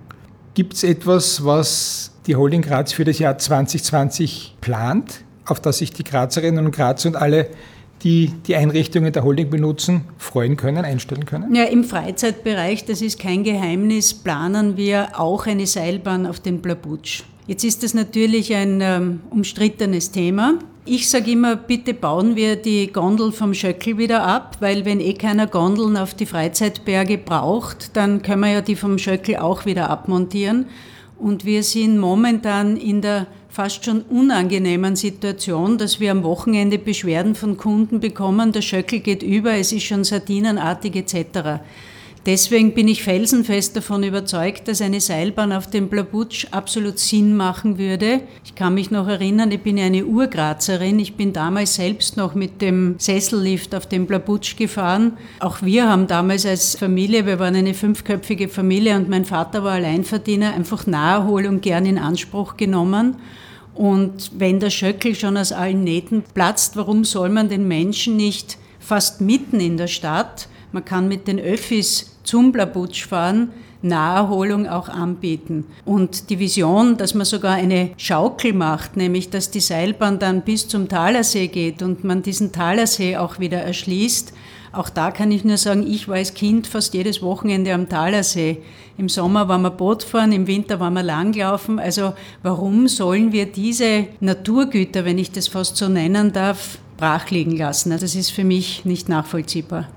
Gibt 0.55 0.75
es 0.75 0.83
etwas, 0.83 1.45
was 1.45 2.13
die 2.27 2.37
Holding 2.37 2.63
Graz 2.63 2.93
für 2.93 3.05
das 3.05 3.19
Jahr 3.19 3.39
2020 3.39 4.57
plant, 4.61 5.23
auf 5.47 5.61
das 5.61 5.79
sich 5.79 5.93
die 5.93 6.05
Grazerinnen 6.05 6.67
und 6.67 6.73
Grazer 6.73 7.09
und 7.09 7.17
alle 7.17 7.49
die 8.03 8.33
die 8.47 8.57
Einrichtungen 8.57 9.13
der 9.13 9.25
Holding 9.25 9.51
benutzen, 9.51 10.03
freuen 10.19 10.57
können, 10.57 10.85
einstellen 10.85 11.27
können? 11.27 11.55
Ja, 11.55 11.65
im 11.65 11.85
Freizeitbereich, 11.85 12.85
das 12.85 13.03
ist 13.03 13.19
kein 13.19 13.45
Geheimnis, 13.45 14.15
planen 14.15 14.77
wir 14.77 15.19
auch 15.19 15.47
eine 15.47 15.67
Seilbahn 15.67 16.27
auf 16.27 16.41
den 16.41 16.61
Blabutsch. 16.61 17.23
Jetzt 17.47 17.65
ist 17.65 17.83
das 17.83 17.95
natürlich 17.95 18.55
ein 18.55 18.81
ähm, 18.83 19.21
umstrittenes 19.31 20.11
Thema. 20.11 20.59
Ich 20.85 21.09
sage 21.09 21.33
immer, 21.33 21.57
bitte 21.57 21.95
bauen 21.95 22.37
wir 22.37 22.57
die 22.57 22.93
Gondel 22.93 23.33
vom 23.33 23.55
Schöckel 23.55 23.99
wieder 23.99 24.23
ab, 24.23 24.57
weil 24.61 24.85
wenn 24.85 25.01
eh 25.01 25.15
keiner 25.15 25.47
Gondeln 25.47 25.97
auf 25.97 26.15
die 26.15 26.27
Freizeitberge 26.27 27.19
braucht, 27.19 27.97
dann 27.97 28.23
können 28.23 28.43
wir 28.43 28.53
ja 28.53 28.61
die 28.61 28.77
vom 28.77 28.99
Schöckel 28.99 29.37
auch 29.37 29.67
wieder 29.67 29.91
abmontieren. 29.91 30.67
Und 31.19 31.45
wir 31.45 31.63
sind 31.63 31.99
momentan 31.99 32.77
in 32.77 33.03
der 33.03 33.27
fast 33.59 33.85
schon 33.85 34.03
unangenehmen 34.03 34.95
Situation, 34.95 35.79
dass 35.79 35.99
wir 35.99 36.13
am 36.13 36.23
Wochenende 36.23 36.79
Beschwerden 36.79 37.35
von 37.35 37.57
Kunden 37.57 37.99
bekommen, 37.99 38.53
der 38.53 38.63
Schöckel 38.63 39.01
geht 39.01 39.25
über, 39.25 39.55
es 39.55 39.73
ist 39.73 39.83
schon 39.83 40.05
sardinenartig 40.05 40.95
etc. 40.95 41.59
Deswegen 42.25 42.73
bin 42.73 42.87
ich 42.87 43.03
felsenfest 43.03 43.75
davon 43.75 44.05
überzeugt, 44.05 44.69
dass 44.69 44.81
eine 44.81 45.01
Seilbahn 45.01 45.51
auf 45.51 45.69
dem 45.69 45.89
Blabutsch 45.89 46.47
absolut 46.53 47.01
Sinn 47.01 47.37
machen 47.37 47.79
würde. 47.79 48.21
Ich 48.45 48.55
kann 48.55 48.75
mich 48.75 48.93
noch 48.93 49.09
erinnern, 49.09 49.51
ich 49.51 49.61
bin 49.61 49.77
ja 49.77 49.87
eine 49.87 50.07
Urgrazerin. 50.07 51.01
Ich 51.01 51.17
bin 51.17 51.33
damals 51.33 51.75
selbst 51.75 52.17
noch 52.17 52.37
mit 52.37 52.63
dem 52.63 52.95
Sessellift 52.99 53.75
auf 53.75 53.87
dem 53.87 54.07
Blabutsch 54.07 54.57
gefahren. 54.57 55.15
Auch 55.41 55.63
wir 55.63 55.89
haben 55.89 56.07
damals 56.07 56.47
als 56.47 56.77
Familie, 56.77 57.27
wir 57.27 57.41
waren 57.41 57.57
eine 57.57 57.75
fünfköpfige 57.75 58.49
Familie 58.49 58.95
und 58.95 59.09
mein 59.09 59.25
Vater 59.25 59.65
war 59.65 59.73
Alleinverdiener, 59.73 60.55
einfach 60.55 60.87
Naherholung 60.87 61.61
gern 61.61 61.87
in 61.87 61.99
Anspruch 61.99 62.57
genommen. 62.57 63.17
Und 63.79 64.33
wenn 64.37 64.59
der 64.59 64.71
Schöckel 64.71 65.15
schon 65.15 65.37
aus 65.37 65.53
allen 65.53 65.85
Nähten 65.85 66.25
platzt, 66.35 66.75
warum 66.75 67.05
soll 67.05 67.29
man 67.29 67.49
den 67.49 67.69
Menschen 67.69 68.17
nicht 68.17 68.59
fast 68.81 69.21
mitten 69.21 69.61
in 69.61 69.77
der 69.77 69.87
Stadt, 69.87 70.49
man 70.73 70.85
kann 70.85 71.07
mit 71.07 71.29
den 71.29 71.39
Öffis 71.39 72.19
zum 72.25 72.51
Blabutsch 72.51 73.07
fahren, 73.07 73.53
Naherholung 73.81 74.67
auch 74.67 74.89
anbieten. 74.89 75.65
Und 75.85 76.29
die 76.29 76.41
Vision, 76.41 76.97
dass 76.97 77.15
man 77.15 77.25
sogar 77.25 77.55
eine 77.55 77.91
Schaukel 77.99 78.53
macht, 78.53 78.97
nämlich 78.97 79.31
dass 79.31 79.53
die 79.53 79.61
Seilbahn 79.61 80.19
dann 80.19 80.43
bis 80.43 80.67
zum 80.67 80.89
Talersee 80.89 81.47
geht 81.47 81.81
und 81.81 82.03
man 82.03 82.23
diesen 82.23 82.51
Talersee 82.51 83.17
auch 83.17 83.39
wieder 83.39 83.59
erschließt, 83.59 84.33
Auch 84.73 84.91
da 84.91 85.11
kann 85.11 85.33
ich 85.33 85.45
nur 85.45 85.57
sagen, 85.57 85.87
ich 85.91 86.09
war 86.09 86.17
als 86.17 86.35
Kind 86.35 86.67
fast 86.67 86.95
jedes 86.95 87.23
Wochenende 87.23 87.73
am 87.73 87.89
Thalersee. 87.89 88.59
Im 88.99 89.09
Sommer 89.09 89.49
waren 89.49 89.63
wir 89.63 89.71
Boot 89.71 90.03
fahren, 90.03 90.33
im 90.33 90.49
Winter 90.49 90.81
waren 90.81 90.95
wir 90.95 91.05
langlaufen. 91.05 91.79
Also 91.79 92.15
warum 92.43 92.89
sollen 92.89 93.31
wir 93.31 93.47
diese 93.47 94.09
Naturgüter, 94.19 95.05
wenn 95.05 95.19
ich 95.19 95.31
das 95.31 95.47
fast 95.47 95.77
so 95.77 95.89
nennen 95.89 96.33
darf, 96.33 96.79
brachliegen 96.97 97.57
lassen? 97.57 97.93
Also 97.93 98.07
das 98.07 98.17
ist 98.17 98.31
für 98.31 98.43
mich 98.43 98.85
nicht 98.85 99.09
nachvollziehbar 99.09 99.89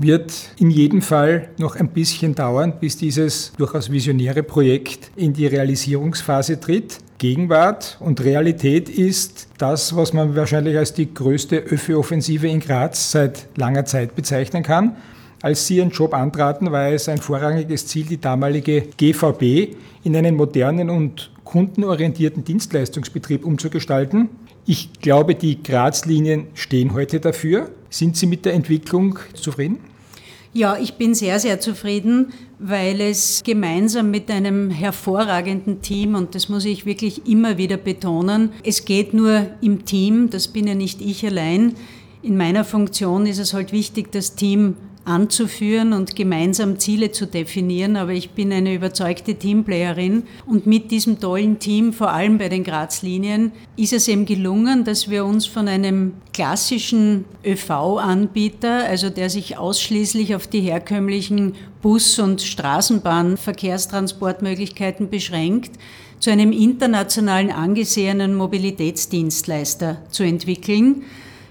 wird 0.00 0.32
in 0.58 0.70
jedem 0.70 1.02
Fall 1.02 1.48
noch 1.58 1.74
ein 1.74 1.88
bisschen 1.88 2.34
dauern, 2.34 2.74
bis 2.80 2.96
dieses 2.96 3.52
durchaus 3.56 3.90
visionäre 3.90 4.42
Projekt 4.44 5.10
in 5.16 5.32
die 5.32 5.46
Realisierungsphase 5.46 6.60
tritt. 6.60 6.98
Gegenwart 7.18 7.96
und 7.98 8.22
Realität 8.22 8.88
ist 8.88 9.48
das, 9.58 9.96
was 9.96 10.12
man 10.12 10.36
wahrscheinlich 10.36 10.78
als 10.78 10.94
die 10.94 11.12
größte 11.12 11.56
Öffi-Offensive 11.56 12.46
in 12.46 12.60
Graz 12.60 13.10
seit 13.10 13.48
langer 13.56 13.84
Zeit 13.84 14.14
bezeichnen 14.14 14.62
kann. 14.62 14.96
Als 15.40 15.68
Sie 15.68 15.76
Ihren 15.76 15.90
Job 15.90 16.14
antraten, 16.14 16.72
war 16.72 16.88
es 16.88 17.08
ein 17.08 17.18
vorrangiges 17.18 17.86
Ziel, 17.86 18.06
die 18.06 18.20
damalige 18.20 18.88
GVB 18.96 19.76
in 20.02 20.16
einen 20.16 20.34
modernen 20.34 20.90
und 20.90 21.30
kundenorientierten 21.44 22.42
Dienstleistungsbetrieb 22.42 23.44
umzugestalten. 23.44 24.30
Ich 24.66 24.92
glaube, 25.00 25.36
die 25.36 25.62
Graz-Linien 25.62 26.48
stehen 26.54 26.92
heute 26.92 27.20
dafür. 27.20 27.70
Sind 27.88 28.16
Sie 28.16 28.26
mit 28.26 28.44
der 28.44 28.54
Entwicklung 28.54 29.18
zufrieden? 29.34 29.78
Ja, 30.52 30.76
ich 30.76 30.94
bin 30.94 31.14
sehr, 31.14 31.38
sehr 31.38 31.60
zufrieden, 31.60 32.32
weil 32.58 33.00
es 33.00 33.42
gemeinsam 33.44 34.10
mit 34.10 34.30
einem 34.30 34.70
hervorragenden 34.70 35.82
Team, 35.82 36.16
und 36.16 36.34
das 36.34 36.48
muss 36.48 36.64
ich 36.64 36.84
wirklich 36.84 37.28
immer 37.28 37.58
wieder 37.58 37.76
betonen, 37.76 38.50
es 38.64 38.84
geht 38.84 39.14
nur 39.14 39.46
im 39.60 39.84
Team, 39.84 40.30
das 40.30 40.48
bin 40.48 40.66
ja 40.66 40.74
nicht 40.74 41.00
ich 41.00 41.24
allein. 41.24 41.74
In 42.22 42.36
meiner 42.36 42.64
Funktion 42.64 43.26
ist 43.26 43.38
es 43.38 43.54
halt 43.54 43.72
wichtig, 43.72 44.10
das 44.10 44.34
Team 44.34 44.74
anzuführen 45.08 45.92
und 45.92 46.14
gemeinsam 46.14 46.78
Ziele 46.78 47.10
zu 47.10 47.26
definieren. 47.26 47.96
Aber 47.96 48.12
ich 48.12 48.30
bin 48.30 48.52
eine 48.52 48.74
überzeugte 48.74 49.34
Teamplayerin 49.34 50.22
und 50.46 50.66
mit 50.66 50.90
diesem 50.90 51.18
tollen 51.18 51.58
Team, 51.58 51.92
vor 51.92 52.12
allem 52.12 52.38
bei 52.38 52.48
den 52.48 52.64
Graz-Linien, 52.64 53.52
ist 53.76 53.92
es 53.92 54.08
eben 54.08 54.26
gelungen, 54.26 54.84
dass 54.84 55.10
wir 55.10 55.24
uns 55.24 55.46
von 55.46 55.68
einem 55.68 56.14
klassischen 56.32 57.24
ÖV-Anbieter, 57.44 58.84
also 58.84 59.10
der 59.10 59.30
sich 59.30 59.56
ausschließlich 59.56 60.34
auf 60.34 60.46
die 60.46 60.60
herkömmlichen 60.60 61.54
Bus- 61.82 62.18
und 62.18 62.42
Straßenbahnverkehrstransportmöglichkeiten 62.42 65.10
beschränkt, 65.10 65.72
zu 66.20 66.30
einem 66.30 66.52
internationalen 66.52 67.50
angesehenen 67.50 68.34
Mobilitätsdienstleister 68.34 70.02
zu 70.10 70.24
entwickeln 70.24 71.04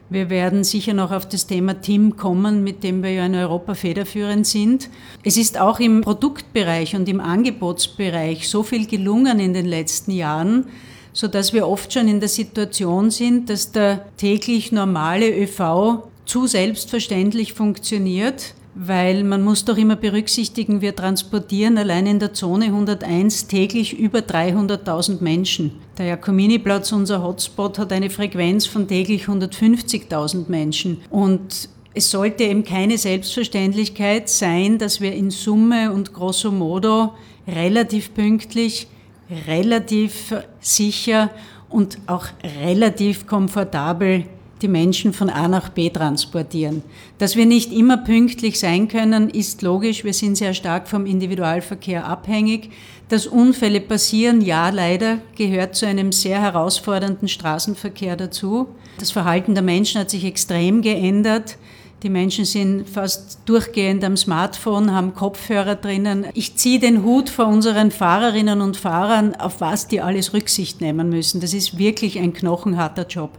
wir 0.10 0.30
werden 0.30 0.64
sicher 0.64 0.94
noch 0.94 1.12
auf 1.12 1.28
das 1.28 1.48
Thema 1.48 1.82
Team 1.82 2.16
kommen, 2.16 2.64
mit 2.64 2.84
dem 2.84 3.04
wir 3.04 3.12
ja 3.12 3.26
in 3.26 3.36
Europa 3.36 3.74
federführend 3.74 4.48
sind. 4.48 4.90
Es 5.24 5.36
ist 5.36 5.60
auch 5.60 5.80
im 5.80 6.02
Produktbereich 6.02 6.96
und 6.96 7.10
im 7.10 7.20
Angebotsbereich 7.20 8.48
so 8.48 8.64
viel 8.64 8.88
gelungen 8.88 9.40
in 9.40 9.54
den 9.54 9.66
letzten 9.66 10.12
Jahren, 10.12 10.68
so 11.12 11.28
dass 11.28 11.52
wir 11.52 11.68
oft 11.68 11.92
schon 11.92 12.08
in 12.08 12.20
der 12.20 12.30
Situation 12.30 13.12
sind, 13.12 13.50
dass 13.50 13.72
der 13.72 14.06
täglich 14.18 14.72
normale 14.72 15.30
ÖV 15.30 16.04
zu 16.26 16.48
selbstverständlich 16.48 17.54
funktioniert 17.54 18.54
weil 18.80 19.24
man 19.24 19.44
muss 19.44 19.66
doch 19.66 19.78
immer 19.78 19.96
berücksichtigen, 19.96 20.82
wir 20.82 20.96
transportieren 20.96 21.78
allein 21.78 22.06
in 22.06 22.20
der 22.20 22.34
Zone 22.34 22.66
101 22.66 23.48
täglich 23.48 23.98
über 23.98 24.20
300.000 24.20 25.24
Menschen. 25.24 25.72
Der 25.98 26.06
Jakomini-Platz, 26.06 26.92
unser 26.92 27.24
Hotspot, 27.24 27.80
hat 27.80 27.92
eine 27.92 28.12
Frequenz 28.12 28.68
von 28.68 28.88
täglich 28.88 29.26
150.000 29.26 30.46
Menschen. 30.50 31.02
Und 31.10 31.70
es 31.96 32.12
sollte 32.12 32.44
eben 32.44 32.64
keine 32.64 33.00
Selbstverständlichkeit 33.00 34.30
sein, 34.30 34.78
dass 34.78 35.02
wir 35.02 35.14
in 35.14 35.32
Summe 35.32 35.92
und 35.92 36.14
grosso 36.14 36.52
modo 36.52 37.16
relativ 37.48 38.14
pünktlich, 38.14 38.88
relativ 39.48 40.36
sicher 40.60 41.32
und 41.70 41.98
auch 42.06 42.28
relativ 42.62 43.26
komfortabel 43.26 44.26
die 44.62 44.68
Menschen 44.68 45.14
von 45.14 45.30
A 45.30 45.48
nach 45.48 45.70
B 45.70 45.90
transportieren. 45.90 46.84
Dass 47.18 47.36
wir 47.36 47.46
nicht 47.46 47.72
immer 47.72 47.98
pünktlich 47.98 48.60
sein 48.60 48.88
können, 48.88 49.30
ist 49.30 49.62
logisch. 49.62 50.04
Wir 50.04 50.14
sind 50.14 50.38
sehr 50.38 50.54
stark 50.54 50.88
vom 50.88 51.06
Individualverkehr 51.06 52.06
abhängig. 52.06 52.72
Dass 53.10 53.28
Unfälle 53.28 53.80
passieren, 53.80 54.42
ja, 54.42 54.70
leider 54.70 55.20
gehört 55.36 55.76
zu 55.76 55.86
einem 55.86 56.12
sehr 56.12 56.42
herausfordernden 56.42 57.28
Straßenverkehr 57.28 58.16
dazu. 58.16 58.68
Das 59.00 59.12
Verhalten 59.12 59.54
der 59.54 59.64
Menschen 59.64 60.02
hat 60.02 60.10
sich 60.10 60.26
extrem 60.26 60.82
geändert. 60.82 61.58
Die 62.04 62.10
Menschen 62.10 62.46
sind 62.46 62.88
fast 62.88 63.40
durchgehend 63.46 64.04
am 64.04 64.18
Smartphone, 64.18 64.94
haben 64.94 65.16
Kopfhörer 65.16 65.76
drinnen. 65.76 66.28
Ich 66.36 66.56
ziehe 66.56 66.80
den 66.80 67.04
Hut 67.04 67.30
vor 67.30 67.48
unseren 67.48 67.90
Fahrerinnen 67.90 68.62
und 68.62 68.78
Fahrern, 68.78 69.36
auf 69.36 69.62
was 69.62 69.88
die 69.88 70.02
alles 70.02 70.34
Rücksicht 70.34 70.80
nehmen 70.80 71.10
müssen. 71.10 71.42
Das 71.42 71.54
ist 71.54 71.80
wirklich 71.80 72.20
ein 72.20 72.34
knochenharter 72.34 73.08
Job. 73.08 73.32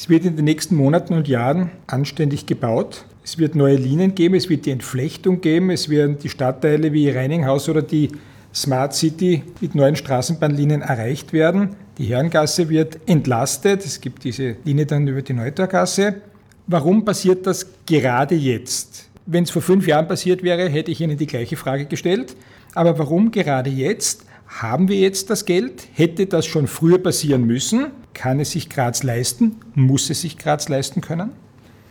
Es 0.00 0.08
wird 0.08 0.24
in 0.24 0.34
den 0.34 0.46
nächsten 0.46 0.76
Monaten 0.76 1.12
und 1.12 1.28
Jahren 1.28 1.72
anständig 1.86 2.46
gebaut. 2.46 3.04
Es 3.22 3.36
wird 3.36 3.54
neue 3.54 3.76
Linien 3.76 4.14
geben, 4.14 4.34
es 4.34 4.48
wird 4.48 4.64
die 4.64 4.70
Entflechtung 4.70 5.42
geben, 5.42 5.68
es 5.68 5.90
werden 5.90 6.18
die 6.18 6.30
Stadtteile 6.30 6.94
wie 6.94 7.10
Reininghaus 7.10 7.68
oder 7.68 7.82
die 7.82 8.08
Smart 8.54 8.94
City 8.94 9.42
mit 9.60 9.74
neuen 9.74 9.96
Straßenbahnlinien 9.96 10.80
erreicht 10.80 11.34
werden. 11.34 11.76
Die 11.98 12.06
Herrengasse 12.06 12.70
wird 12.70 12.98
entlastet. 13.04 13.84
Es 13.84 14.00
gibt 14.00 14.24
diese 14.24 14.56
Linie 14.64 14.86
dann 14.86 15.06
über 15.06 15.20
die 15.20 15.34
Neutorgasse. 15.34 16.14
Warum 16.66 17.04
passiert 17.04 17.46
das 17.46 17.66
gerade 17.84 18.36
jetzt? 18.36 19.10
Wenn 19.26 19.44
es 19.44 19.50
vor 19.50 19.60
fünf 19.60 19.86
Jahren 19.86 20.08
passiert 20.08 20.42
wäre, 20.42 20.66
hätte 20.70 20.90
ich 20.90 21.02
Ihnen 21.02 21.18
die 21.18 21.26
gleiche 21.26 21.58
Frage 21.58 21.84
gestellt. 21.84 22.36
Aber 22.72 22.98
warum 22.98 23.32
gerade 23.32 23.68
jetzt? 23.68 24.24
Haben 24.46 24.88
wir 24.88 24.96
jetzt 24.96 25.28
das 25.28 25.44
Geld? 25.44 25.88
Hätte 25.92 26.24
das 26.24 26.46
schon 26.46 26.68
früher 26.68 26.96
passieren 26.96 27.44
müssen? 27.44 27.88
Kann 28.14 28.40
es 28.40 28.52
sich 28.52 28.68
Graz 28.68 29.02
leisten? 29.02 29.56
Muss 29.74 30.10
es 30.10 30.22
sich 30.22 30.36
Graz 30.36 30.68
leisten 30.68 31.00
können? 31.00 31.30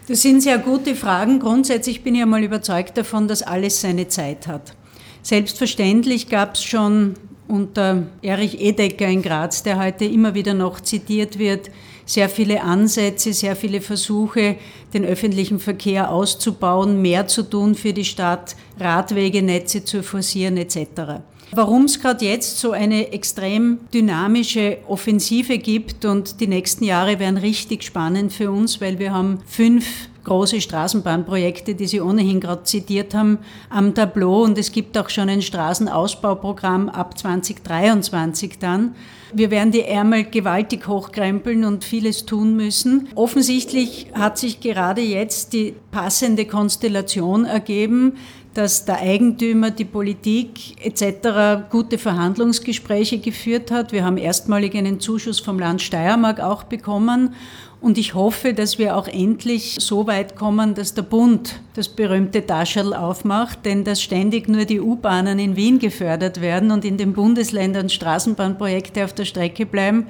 Das 0.08 0.22
sind 0.22 0.42
sehr 0.42 0.58
gute 0.58 0.96
Fragen. 0.96 1.40
Grundsätzlich 1.40 2.04
bin 2.04 2.16
ich 2.16 2.22
einmal 2.22 2.44
überzeugt 2.44 2.98
davon, 2.98 3.28
dass 3.28 3.44
alles 3.44 3.82
seine 3.82 4.08
Zeit 4.08 4.48
hat. 4.48 4.74
Selbstverständlich 5.22 6.30
gab 6.30 6.56
es 6.56 6.64
schon 6.64 7.14
unter 7.48 8.04
Erich 8.22 8.62
Edecker 8.62 9.08
in 9.08 9.22
Graz, 9.22 9.64
der 9.64 9.80
heute 9.80 10.06
immer 10.06 10.36
wieder 10.36 10.54
noch 10.54 10.80
zitiert 10.80 11.40
wird, 11.40 11.72
sehr 12.06 12.30
viele 12.30 12.64
Ansätze, 12.64 13.34
sehr 13.34 13.56
viele 13.56 13.82
Versuche, 13.82 14.56
den 14.94 15.06
öffentlichen 15.06 15.60
Verkehr 15.60 16.12
auszubauen, 16.12 17.02
mehr 17.02 17.28
zu 17.28 17.44
tun 17.44 17.76
für 17.76 17.94
die 17.94 18.06
Stadt, 18.06 18.56
Radwegenetze 18.80 19.84
zu 19.84 20.02
forcieren 20.02 20.58
etc. 20.58 21.22
Warum 21.52 21.86
es 21.86 22.00
gerade 22.00 22.26
jetzt 22.26 22.60
so 22.60 22.72
eine 22.72 23.12
extrem 23.12 23.80
dynamische 23.94 24.78
Offensive 24.88 25.58
gibt 25.58 26.06
und 26.06 26.40
die 26.40 26.48
nächsten 26.48 26.84
Jahre 26.84 27.20
werden 27.20 27.38
richtig 27.38 27.84
spannend 27.84 28.32
für 28.32 28.52
uns, 28.52 28.80
weil 28.82 29.00
wir 29.00 29.14
haben 29.14 29.40
fünf 29.48 29.86
große 30.24 30.62
Straßenbahnprojekte, 30.62 31.74
die 31.74 31.88
Sie 31.88 32.02
ohnehin 32.02 32.40
gerade 32.40 32.64
zitiert 32.64 33.16
haben, 33.16 33.40
am 33.70 33.96
Tableau 33.96 34.44
und 34.44 34.60
es 34.60 34.72
gibt 34.72 34.96
auch 34.96 35.10
schon 35.10 35.28
ein 35.28 35.42
Straßenausbauprogramm 35.42 36.88
ab 36.90 37.18
2023 37.18 38.60
dann. 38.60 38.94
Wir 39.34 39.50
werden 39.50 39.72
die 39.72 39.82
Ärmel 39.82 40.26
gewaltig 40.26 40.88
hochkrempeln 40.88 41.64
und 41.64 41.84
vieles 41.84 42.26
tun 42.26 42.56
müssen. 42.56 43.10
Offensichtlich 43.16 44.08
hat 44.14 44.38
sich 44.38 44.60
gerade 44.60 45.02
jetzt 45.02 45.54
die 45.54 45.74
passende 45.92 46.46
Konstellation 46.46 47.46
ergeben, 47.46 48.14
dass 48.60 48.84
der 48.84 49.00
Eigentümer, 49.00 49.72
die 49.72 49.86
Politik 49.86 50.86
etc. 50.86 51.70
gute 51.70 51.98
Verhandlungsgespräche 51.98 53.20
geführt 53.20 53.72
hat. 53.72 53.94
Wir 53.94 54.04
haben 54.04 54.18
erstmalig 54.18 54.76
einen 54.76 55.00
Zuschuss 55.00 55.40
vom 55.40 55.58
Land 55.60 55.82
Steiermark 55.82 56.42
auch 56.42 56.64
bekommen. 56.64 57.34
Und 57.80 57.98
ich 57.98 58.16
hoffe, 58.16 58.54
dass 58.54 58.78
wir 58.78 58.98
auch 58.98 59.08
endlich 59.08 59.78
so 59.80 60.08
weit 60.08 60.36
kommen, 60.36 60.76
dass 60.76 60.94
der 60.94 61.04
Bund 61.04 61.62
das 61.74 61.88
berühmte 61.88 62.46
Taschel 62.46 62.94
aufmacht, 62.94 63.66
denn 63.66 63.86
dass 63.86 64.02
ständig 64.02 64.50
nur 64.50 64.66
die 64.66 64.82
U-Bahnen 64.82 65.40
in 65.40 65.56
Wien 65.56 65.80
gefördert 65.80 66.42
werden 66.42 66.72
und 66.72 66.84
in 66.84 66.98
den 66.98 67.14
Bundesländern 67.14 67.88
Straßenbahnprojekte 67.88 69.06
auf 69.06 69.14
der 69.14 69.24
Strecke 69.24 69.66
bleiben, 69.66 70.08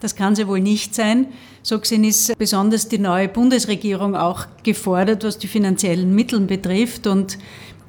das 0.00 0.16
kann 0.16 0.34
sie 0.34 0.48
wohl 0.48 0.60
nicht 0.60 0.94
sein. 0.94 1.26
So 1.62 1.78
gesehen 1.78 2.04
ist 2.04 2.36
besonders 2.38 2.88
die 2.88 2.98
neue 2.98 3.28
Bundesregierung 3.28 4.16
auch 4.16 4.46
gefordert, 4.62 5.24
was 5.24 5.36
die 5.36 5.46
finanziellen 5.46 6.14
Mittel 6.14 6.40
betrifft. 6.40 7.06
Und 7.06 7.36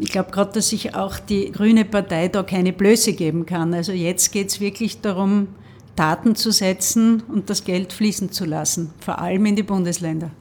ich 0.01 0.11
glaube 0.11 0.31
gerade, 0.31 0.53
dass 0.53 0.69
sich 0.69 0.95
auch 0.95 1.19
die 1.19 1.51
Grüne 1.51 1.85
Partei 1.85 2.27
da 2.27 2.41
keine 2.41 2.73
Blöße 2.73 3.13
geben 3.13 3.45
kann. 3.45 3.73
Also 3.73 3.91
jetzt 3.91 4.31
geht 4.31 4.49
es 4.49 4.59
wirklich 4.59 4.99
darum, 5.01 5.49
Taten 5.95 6.35
zu 6.35 6.51
setzen 6.51 7.21
und 7.27 7.51
das 7.51 7.63
Geld 7.63 7.93
fließen 7.93 8.31
zu 8.31 8.45
lassen, 8.45 8.89
vor 8.99 9.19
allem 9.19 9.45
in 9.45 9.55
die 9.55 9.63
Bundesländer. 9.63 10.31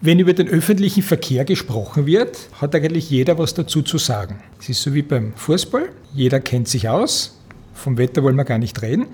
Wenn 0.00 0.20
über 0.20 0.32
den 0.32 0.48
öffentlichen 0.48 1.02
Verkehr 1.02 1.44
gesprochen 1.44 2.06
wird, 2.06 2.38
hat 2.60 2.74
eigentlich 2.74 3.10
jeder 3.10 3.36
was 3.36 3.52
dazu 3.52 3.82
zu 3.82 3.98
sagen. 3.98 4.40
Es 4.60 4.68
ist 4.68 4.82
so 4.82 4.94
wie 4.94 5.02
beim 5.02 5.32
Fußball, 5.34 5.88
jeder 6.14 6.38
kennt 6.38 6.68
sich 6.68 6.88
aus, 6.88 7.38
vom 7.74 7.98
Wetter 7.98 8.22
wollen 8.22 8.36
wir 8.36 8.44
gar 8.44 8.58
nicht 8.58 8.80
reden. 8.80 9.06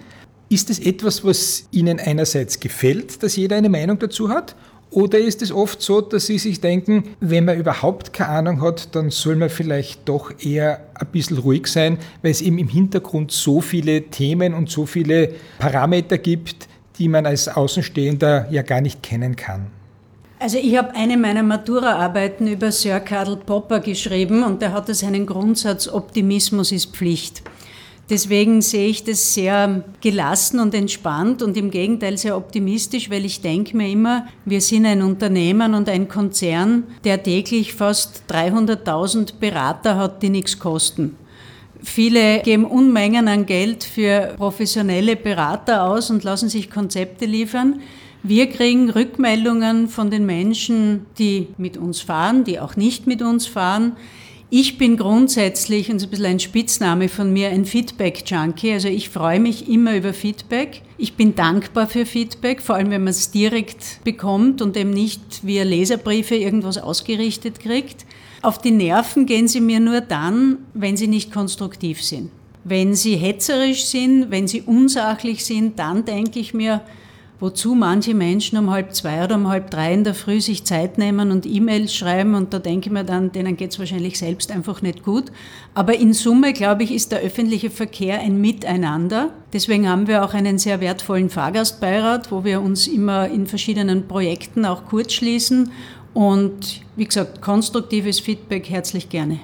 Ist 0.50 0.69
es 0.69 0.79
etwas, 0.79 1.25
was 1.25 1.67
Ihnen 1.73 1.99
einerseits 1.99 2.61
gefällt, 2.61 3.23
dass 3.23 3.35
jeder 3.35 3.57
eine 3.57 3.71
Meinung 3.71 3.99
dazu 3.99 4.29
hat, 4.29 4.55
Oder 4.90 5.19
ist 5.19 5.43
es 5.43 5.52
oft 5.52 5.83
so, 5.83 6.00
dass 6.00 6.26
Sie 6.26 6.38
sich 6.38 6.61
denken, 6.61 7.05
wenn 7.21 7.45
man 7.45 7.59
überhaupt 7.59 8.12
keine 8.12 8.31
Ahnung 8.31 8.62
hat, 8.62 8.95
dann 8.95 9.11
soll 9.11 9.37
man 9.37 9.50
vielleicht 9.50 10.09
doch 10.09 10.33
eher 10.38 10.81
ein 10.95 11.07
bisschen 11.09 11.38
ruhig 11.38 11.66
sein, 11.66 11.99
weil 12.23 12.31
es 12.31 12.40
eben 12.40 12.59
im 12.59 12.69
Hintergrund 12.69 13.33
so 13.33 13.61
viele 13.61 14.02
Themen 14.05 14.55
und 14.55 14.71
so 14.71 14.87
viele 14.87 15.35
Parameter 15.59 16.19
gibt, 16.19 16.69
die 16.99 17.09
man 17.09 17.26
als 17.26 17.49
Außenstehender 17.49 18.49
ja 18.50 18.62
gar 18.62 18.81
nicht 18.81 19.02
kennen 19.02 19.37
kann? 19.37 19.66
Also 20.38 20.59
ich 20.59 20.76
habe 20.76 20.95
eine 20.95 21.16
meiner 21.16 21.43
Matura-Arbeiten 21.43 22.47
über 22.47 22.71
Sir 22.71 23.00
Karl 23.00 23.37
Popper 23.37 23.81
geschrieben 23.81 24.45
und 24.45 24.61
der 24.61 24.73
hatte 24.73 24.95
seinen 24.95 25.26
Grundsatz, 25.26 25.88
Optimismus 25.88 26.73
ist 26.73 26.95
Pflicht. 26.95 27.43
Deswegen 28.08 28.62
sehe 28.62 28.88
ich 28.88 29.02
das 29.02 29.34
sehr 29.34 29.82
gelassen 30.00 30.60
und 30.60 30.75
entspannt 30.75 31.42
und 31.42 31.56
im 31.56 31.72
Gegenteil 31.72 32.16
sehr 32.16 32.36
optimistisch, 32.36 33.10
weil 33.10 33.25
ich 33.25 33.40
denke 33.40 33.76
mir 33.76 33.88
immer, 33.90 34.28
wir 34.44 34.60
sind 34.60 34.86
ein 34.86 35.02
Unternehmen 35.02 35.75
und 35.75 35.88
ein 35.88 36.06
Konzern, 36.06 36.84
der 37.02 37.20
täglich 37.22 37.75
fast 37.75 38.22
300.000 38.28 39.34
Berater 39.40 39.96
hat, 39.96 40.22
die 40.22 40.30
nichts 40.30 40.60
kosten. 40.60 41.16
Viele 41.82 42.40
geben 42.40 42.64
Unmengen 42.64 43.26
an 43.26 43.44
Geld 43.44 43.82
für 43.82 44.34
professionelle 44.36 45.16
Berater 45.16 45.84
aus 45.84 46.08
und 46.08 46.22
lassen 46.22 46.48
sich 46.48 46.70
Konzepte 46.70 47.26
liefern. 47.26 47.80
Wir 48.22 48.48
kriegen 48.48 48.88
Rückmeldungen 48.88 49.88
von 49.88 50.10
den 50.10 50.26
Menschen, 50.26 51.06
die 51.18 51.48
mit 51.58 51.76
uns 51.76 52.00
fahren, 52.00 52.44
die 52.44 52.60
auch 52.60 52.76
nicht 52.76 53.06
mit 53.06 53.20
uns 53.20 53.46
fahren 53.46 53.96
ich 54.49 54.79
bin 54.79 54.97
grundsätzlich, 54.97 55.91
und 55.91 55.97
das 55.97 56.05
ist 56.05 56.09
ein 56.09 56.11
bisschen 56.11 56.26
ein 56.26 56.41
Spitzname 56.41 57.09
von 57.09 57.33
mir, 57.33 57.49
ein 57.49 57.65
Feedback-Junkie. 57.65 58.73
Also 58.73 58.88
ich 58.88 59.11
freue 59.11 59.41
mich 59.41 59.69
immer 59.69 59.97
über 59.97 60.12
Feedback. 60.12 60.83
Ich 60.99 61.15
bin 61.15 61.35
dankbar 61.35 61.88
für 61.88 62.07
Feedback, 62.07 62.62
vor 62.62 62.76
allem 62.76 62.91
wenn 62.91 63.03
man 63.03 63.11
es 63.11 63.33
direkt 63.33 64.05
bekommt 64.05 64.62
und 64.62 64.76
eben 64.76 64.91
nicht 64.91 65.45
via 65.45 65.65
Leserbriefe 65.65 66.37
irgendwas 66.37 66.79
ausgerichtet 66.79 67.59
kriegt. 67.59 68.07
Auf 68.43 68.59
die 68.59 68.71
Nerven 68.71 69.26
gehen 69.26 69.49
sie 69.49 69.61
mir 69.61 69.81
nur 69.81 70.00
dann, 70.00 70.59
wenn 70.75 70.97
sie 70.97 71.09
nicht 71.09 71.33
konstruktiv 71.33 72.03
sind. 72.03 72.31
Wenn 72.62 72.95
sie 72.95 73.17
hetzerisch 73.17 73.85
sind, 73.85 74.31
wenn 74.31 74.47
sie 74.47 74.62
unsachlich 74.62 75.45
sind, 75.45 75.79
dann 75.79 76.05
denke 76.05 76.38
ich 76.38 76.55
mir, 76.55 76.83
wozu 77.38 77.75
manche 77.75 78.14
Menschen 78.14 78.59
um 78.59 78.71
halb 78.71 78.95
zwei 78.95 79.25
oder 79.25 79.35
um 79.35 79.49
halb 79.49 79.71
drei 79.71 79.93
in 79.93 80.05
der 80.05 80.14
Früh 80.14 80.40
sich 80.40 80.64
Zeit 80.64 80.97
nehmen 80.97 81.31
und 81.31 81.45
E-Mails 81.45 81.95
schreiben 81.95 82.35
und 82.35 82.55
da 82.55 82.59
denke 82.59 82.88
ich 82.88 82.93
mir 82.93 83.05
dann, 83.05 83.33
denen 83.33 83.57
geht 83.57 83.73
es 83.73 83.78
wahrscheinlich 83.78 84.19
selbst 84.19 84.50
einfach 84.50 84.81
nicht 84.81 85.02
gut. 85.05 85.25
Aber 85.75 85.95
in 85.95 86.14
Summe, 86.14 86.52
glaube 86.52 86.83
ich, 86.83 86.93
ist 86.93 87.12
der 87.12 87.21
öffentliche 87.21 87.71
Verkehr 87.71 88.21
ein 88.21 88.40
Miteinander. 88.40 89.31
Deswegen 89.52 89.88
haben 89.88 90.07
wir 90.07 90.25
auch 90.25 90.33
einen 90.33 90.59
sehr 90.59 90.81
wertvollen 90.81 91.28
Fahrgastbeirat, 91.28 92.33
wo 92.33 92.45
wir 92.45 92.62
uns 92.62 92.87
immer 92.87 93.28
in 93.28 93.47
verschiedenen 93.47 94.09
Projekten 94.09 94.64
auch 94.64 94.87
kurz 94.87 95.12
schließen 95.12 95.71
und 96.14 96.81
wie 96.97 97.05
gesagt, 97.05 97.43
konstruktives 97.43 98.21
Feedback 98.21 98.71
herzlich 98.71 99.11
gerne. 99.11 99.38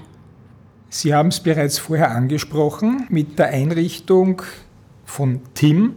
Sie 0.88 1.14
haben 1.14 1.28
es 1.28 1.40
bereits 1.40 1.78
vorher 1.78 2.10
angesprochen 2.10 3.06
mit 3.10 3.38
der 3.38 3.48
Einrichtung 3.48 4.42
von 5.04 5.40
TIM 5.54 5.96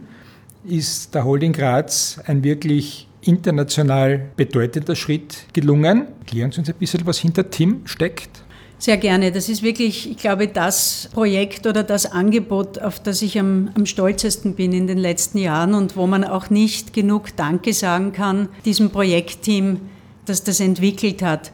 ist 0.68 1.14
der 1.14 1.24
Holding 1.24 1.52
Graz 1.52 2.18
ein 2.26 2.42
wirklich 2.44 3.08
international 3.22 4.30
bedeutender 4.36 4.96
Schritt 4.96 5.46
gelungen. 5.52 6.06
Klären 6.26 6.52
Sie 6.52 6.60
uns 6.60 6.68
ein 6.68 6.76
bisschen, 6.78 7.06
was 7.06 7.18
hinter 7.18 7.50
TIM 7.50 7.82
steckt. 7.84 8.42
Sehr 8.78 8.98
gerne. 8.98 9.32
Das 9.32 9.48
ist 9.48 9.62
wirklich, 9.62 10.10
ich 10.10 10.18
glaube, 10.18 10.48
das 10.48 11.08
Projekt 11.14 11.66
oder 11.66 11.82
das 11.82 12.12
Angebot, 12.12 12.78
auf 12.78 13.00
das 13.00 13.22
ich 13.22 13.38
am, 13.38 13.70
am, 13.74 13.86
stolzesten 13.86 14.54
bin 14.54 14.72
in 14.72 14.86
den 14.86 14.98
letzten 14.98 15.38
Jahren 15.38 15.72
und 15.72 15.96
wo 15.96 16.06
man 16.06 16.24
auch 16.24 16.50
nicht 16.50 16.92
genug 16.92 17.34
Danke 17.36 17.72
sagen 17.72 18.12
kann, 18.12 18.50
diesem 18.66 18.90
Projektteam, 18.90 19.80
das 20.26 20.44
das 20.44 20.60
entwickelt 20.60 21.22
hat. 21.22 21.52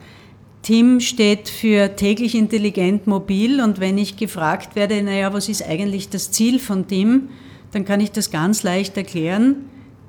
TIM 0.62 1.00
steht 1.00 1.48
für 1.48 1.94
täglich 1.94 2.34
intelligent 2.34 3.06
mobil 3.06 3.60
und 3.60 3.78
wenn 3.78 3.98
ich 3.98 4.16
gefragt 4.16 4.74
werde, 4.74 5.00
naja, 5.02 5.32
was 5.32 5.48
ist 5.48 5.62
eigentlich 5.64 6.08
das 6.08 6.32
Ziel 6.32 6.58
von 6.58 6.88
TIM, 6.88 7.28
dann 7.72 7.84
kann 7.84 8.00
ich 8.00 8.12
das 8.12 8.30
ganz 8.30 8.62
leicht 8.62 8.96
erklären. 8.96 9.56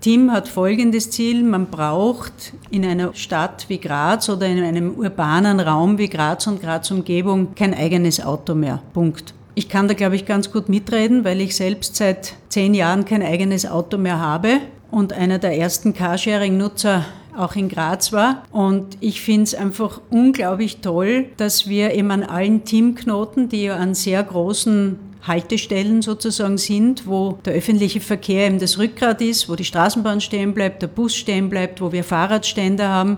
Tim 0.01 0.33
hat 0.33 0.49
folgendes 0.49 1.09
Ziel, 1.11 1.43
man 1.43 1.67
braucht 1.67 2.53
in 2.69 2.85
einer 2.85 3.13
Stadt 3.13 3.65
wie 3.69 3.79
Graz 3.79 4.27
oder 4.27 4.47
in 4.47 4.61
einem 4.61 4.95
urbanen 4.95 5.61
Raum 5.61 5.97
wie 5.97 6.09
Graz 6.09 6.45
und 6.45 6.61
Graz 6.61 6.91
Umgebung 6.91 7.55
kein 7.55 7.73
eigenes 7.73 8.23
Auto 8.23 8.53
mehr. 8.53 8.81
Punkt. 8.93 9.33
Ich 9.55 9.69
kann 9.69 9.87
da, 9.87 9.93
glaube 9.93 10.15
ich, 10.15 10.25
ganz 10.25 10.51
gut 10.51 10.67
mitreden, 10.67 11.23
weil 11.23 11.39
ich 11.39 11.55
selbst 11.55 11.95
seit 11.95 12.33
zehn 12.49 12.73
Jahren 12.73 13.05
kein 13.05 13.23
eigenes 13.23 13.65
Auto 13.65 13.97
mehr 13.97 14.19
habe 14.19 14.59
und 14.91 15.13
einer 15.13 15.39
der 15.39 15.57
ersten 15.57 15.93
Carsharing-Nutzer 15.93 17.05
auch 17.37 17.55
in 17.55 17.69
Graz 17.69 18.11
war. 18.11 18.43
Und 18.51 18.97
ich 18.99 19.21
finde 19.21 19.43
es 19.43 19.55
einfach 19.55 20.01
unglaublich 20.09 20.81
toll, 20.81 21.27
dass 21.37 21.69
wir 21.69 21.93
eben 21.93 22.11
an 22.11 22.23
allen 22.23 22.65
Teamknoten, 22.65 23.47
die 23.47 23.63
ja 23.63 23.75
an 23.75 23.95
sehr 23.95 24.21
großen 24.21 24.99
Haltestellen 25.23 26.01
sozusagen 26.01 26.57
sind, 26.57 27.07
wo 27.07 27.37
der 27.45 27.53
öffentliche 27.53 28.01
Verkehr 28.01 28.47
eben 28.47 28.59
das 28.59 28.77
Rückgrat 28.77 29.21
ist, 29.21 29.49
wo 29.49 29.55
die 29.55 29.65
Straßenbahn 29.65 30.21
stehen 30.21 30.53
bleibt, 30.53 30.81
der 30.81 30.87
Bus 30.87 31.15
stehen 31.15 31.49
bleibt, 31.49 31.81
wo 31.81 31.91
wir 31.91 32.03
Fahrradstände 32.03 32.87
haben, 32.87 33.17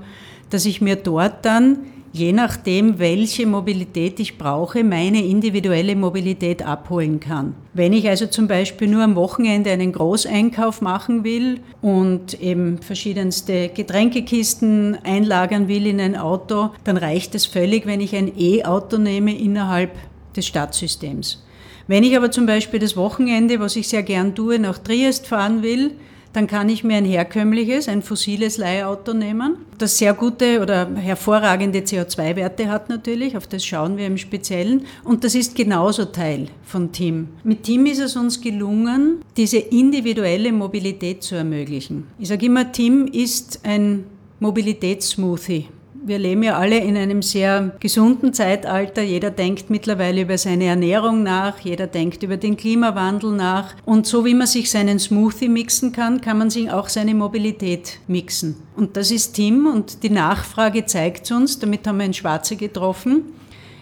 dass 0.50 0.66
ich 0.66 0.82
mir 0.82 0.96
dort 0.96 1.46
dann 1.46 1.80
je 2.16 2.32
nachdem, 2.32 2.98
welche 2.98 3.46
Mobilität 3.46 4.22
ich 4.22 4.38
brauche, 4.38 4.86
meine 4.86 5.22
individuelle 5.26 5.98
Mobilität 5.98 6.66
abholen 6.66 7.20
kann. 7.20 7.56
Wenn 7.74 7.92
ich 7.92 8.08
also 8.08 8.28
zum 8.28 8.48
Beispiel 8.48 8.88
nur 8.88 9.04
am 9.04 9.16
Wochenende 9.16 9.70
einen 9.72 9.92
Großeinkauf 9.92 10.82
machen 10.82 11.26
will 11.26 11.60
und 11.82 12.42
eben 12.42 12.78
verschiedenste 12.78 13.68
Getränkekisten 13.68 14.98
einlagern 15.04 15.68
will 15.68 15.86
in 15.88 16.00
ein 16.00 16.16
Auto, 16.16 16.70
dann 16.86 16.96
reicht 16.96 17.36
es 17.36 17.46
völlig, 17.46 17.86
wenn 17.86 18.00
ich 18.00 18.16
ein 18.16 18.32
E-Auto 18.38 18.98
nehme 18.98 19.38
innerhalb 19.38 19.92
des 20.38 20.48
Stadtsystems. 20.48 21.44
Wenn 21.88 22.04
ich 22.04 22.18
aber 22.18 22.32
zum 22.32 22.46
Beispiel 22.46 22.80
das 22.80 22.98
Wochenende, 22.98 23.60
was 23.60 23.76
ich 23.76 23.88
sehr 23.88 24.04
gern 24.04 24.34
tue, 24.34 24.58
nach 24.58 24.80
Triest 24.80 25.28
fahren 25.28 25.62
will, 25.62 25.92
dann 26.36 26.48
kann 26.48 26.68
ich 26.68 26.84
mir 26.84 26.98
ein 26.98 27.06
herkömmliches, 27.06 27.88
ein 27.88 28.02
fossiles 28.02 28.58
Leihauto 28.58 29.14
nehmen, 29.14 29.58
das 29.78 29.98
sehr 29.98 30.14
gute 30.14 30.62
oder 30.62 30.94
hervorragende 30.96 31.80
CO2-Werte 31.80 32.70
hat 32.70 32.90
natürlich, 32.90 33.38
auf 33.38 33.48
das 33.48 33.64
schauen 33.64 33.96
wir 33.96 34.06
im 34.06 34.18
Speziellen. 34.18 34.86
Und 35.06 35.24
das 35.24 35.34
ist 35.34 35.56
genauso 35.56 36.06
Teil 36.06 36.48
von 36.64 36.92
TIM. 36.92 37.30
Mit 37.46 37.64
TIM 37.64 37.86
ist 37.86 38.00
es 38.00 38.18
uns 38.18 38.42
gelungen, 38.42 39.22
diese 39.38 39.60
individuelle 39.60 40.52
Mobilität 40.52 41.24
zu 41.24 41.36
ermöglichen. 41.36 42.08
Ich 42.20 42.28
sage 42.28 42.48
immer, 42.48 42.70
TIM 42.70 43.08
ist 43.08 43.62
ein 43.64 44.04
Mobilitätssmoothie. 44.40 45.68
Wir 46.08 46.20
leben 46.20 46.44
ja 46.44 46.56
alle 46.60 46.78
in 46.78 46.96
einem 46.98 47.24
sehr 47.24 47.72
gesunden 47.80 48.32
Zeitalter. 48.32 49.02
Jeder 49.02 49.32
denkt 49.32 49.72
mittlerweile 49.72 50.22
über 50.22 50.38
seine 50.38 50.66
Ernährung 50.66 51.24
nach, 51.24 51.58
jeder 51.62 51.88
denkt 51.88 52.22
über 52.22 52.38
den 52.38 52.58
Klimawandel 52.58 53.32
nach. 53.32 53.74
Und 53.86 54.06
so 54.06 54.24
wie 54.24 54.36
man 54.36 54.46
sich 54.46 54.70
seinen 54.70 55.00
Smoothie 55.00 55.50
mixen 55.50 55.94
kann, 55.94 56.22
kann 56.22 56.38
man 56.38 56.52
sich 56.52 56.70
auch 56.70 56.90
seine 56.90 57.16
Mobilität 57.16 57.98
mixen. 58.08 58.56
Und 58.76 58.98
das 58.98 59.10
ist 59.10 59.34
Tim 59.34 59.66
und 59.66 60.04
die 60.04 60.12
Nachfrage 60.12 60.86
zeigt 60.86 61.26
es 61.26 61.32
uns. 61.32 61.58
Damit 61.58 61.88
haben 61.88 61.98
wir 61.98 62.06
ein 62.06 62.14
Schwarze 62.14 62.56
getroffen. 62.56 63.24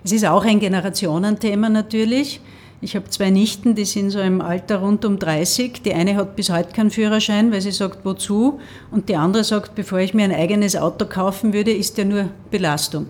Es 0.05 0.13
ist 0.13 0.25
auch 0.25 0.45
ein 0.45 0.61
Generationenthema 0.61 1.67
natürlich. 1.67 2.39
Ich 2.83 2.97
habe 2.97 3.09
zwei 3.09 3.29
Nichten, 3.29 3.75
die 3.75 3.85
sind 3.85 4.09
so 4.09 4.19
im 4.19 4.41
Alter 4.41 4.79
rund 4.79 5.05
um 5.05 5.17
30. 5.17 5.83
Die 5.83 5.93
eine 5.93 6.17
hat 6.17 6.35
bis 6.35 6.49
heute 6.49 6.73
keinen 6.73 6.91
Führerschein, 6.91 7.49
weil 7.53 7.61
sie 7.61 7.71
sagt, 7.71 7.99
wozu? 8.03 8.59
Und 8.91 9.07
die 9.07 9.15
andere 9.15 9.45
sagt, 9.45 9.73
bevor 9.73 9.99
ich 9.99 10.13
mir 10.13 10.25
ein 10.25 10.35
eigenes 10.35 10.75
Auto 10.75 11.05
kaufen 11.05 11.53
würde, 11.53 11.71
ist 11.71 11.97
ja 11.97 12.03
nur 12.03 12.27
Belastung. 12.51 13.07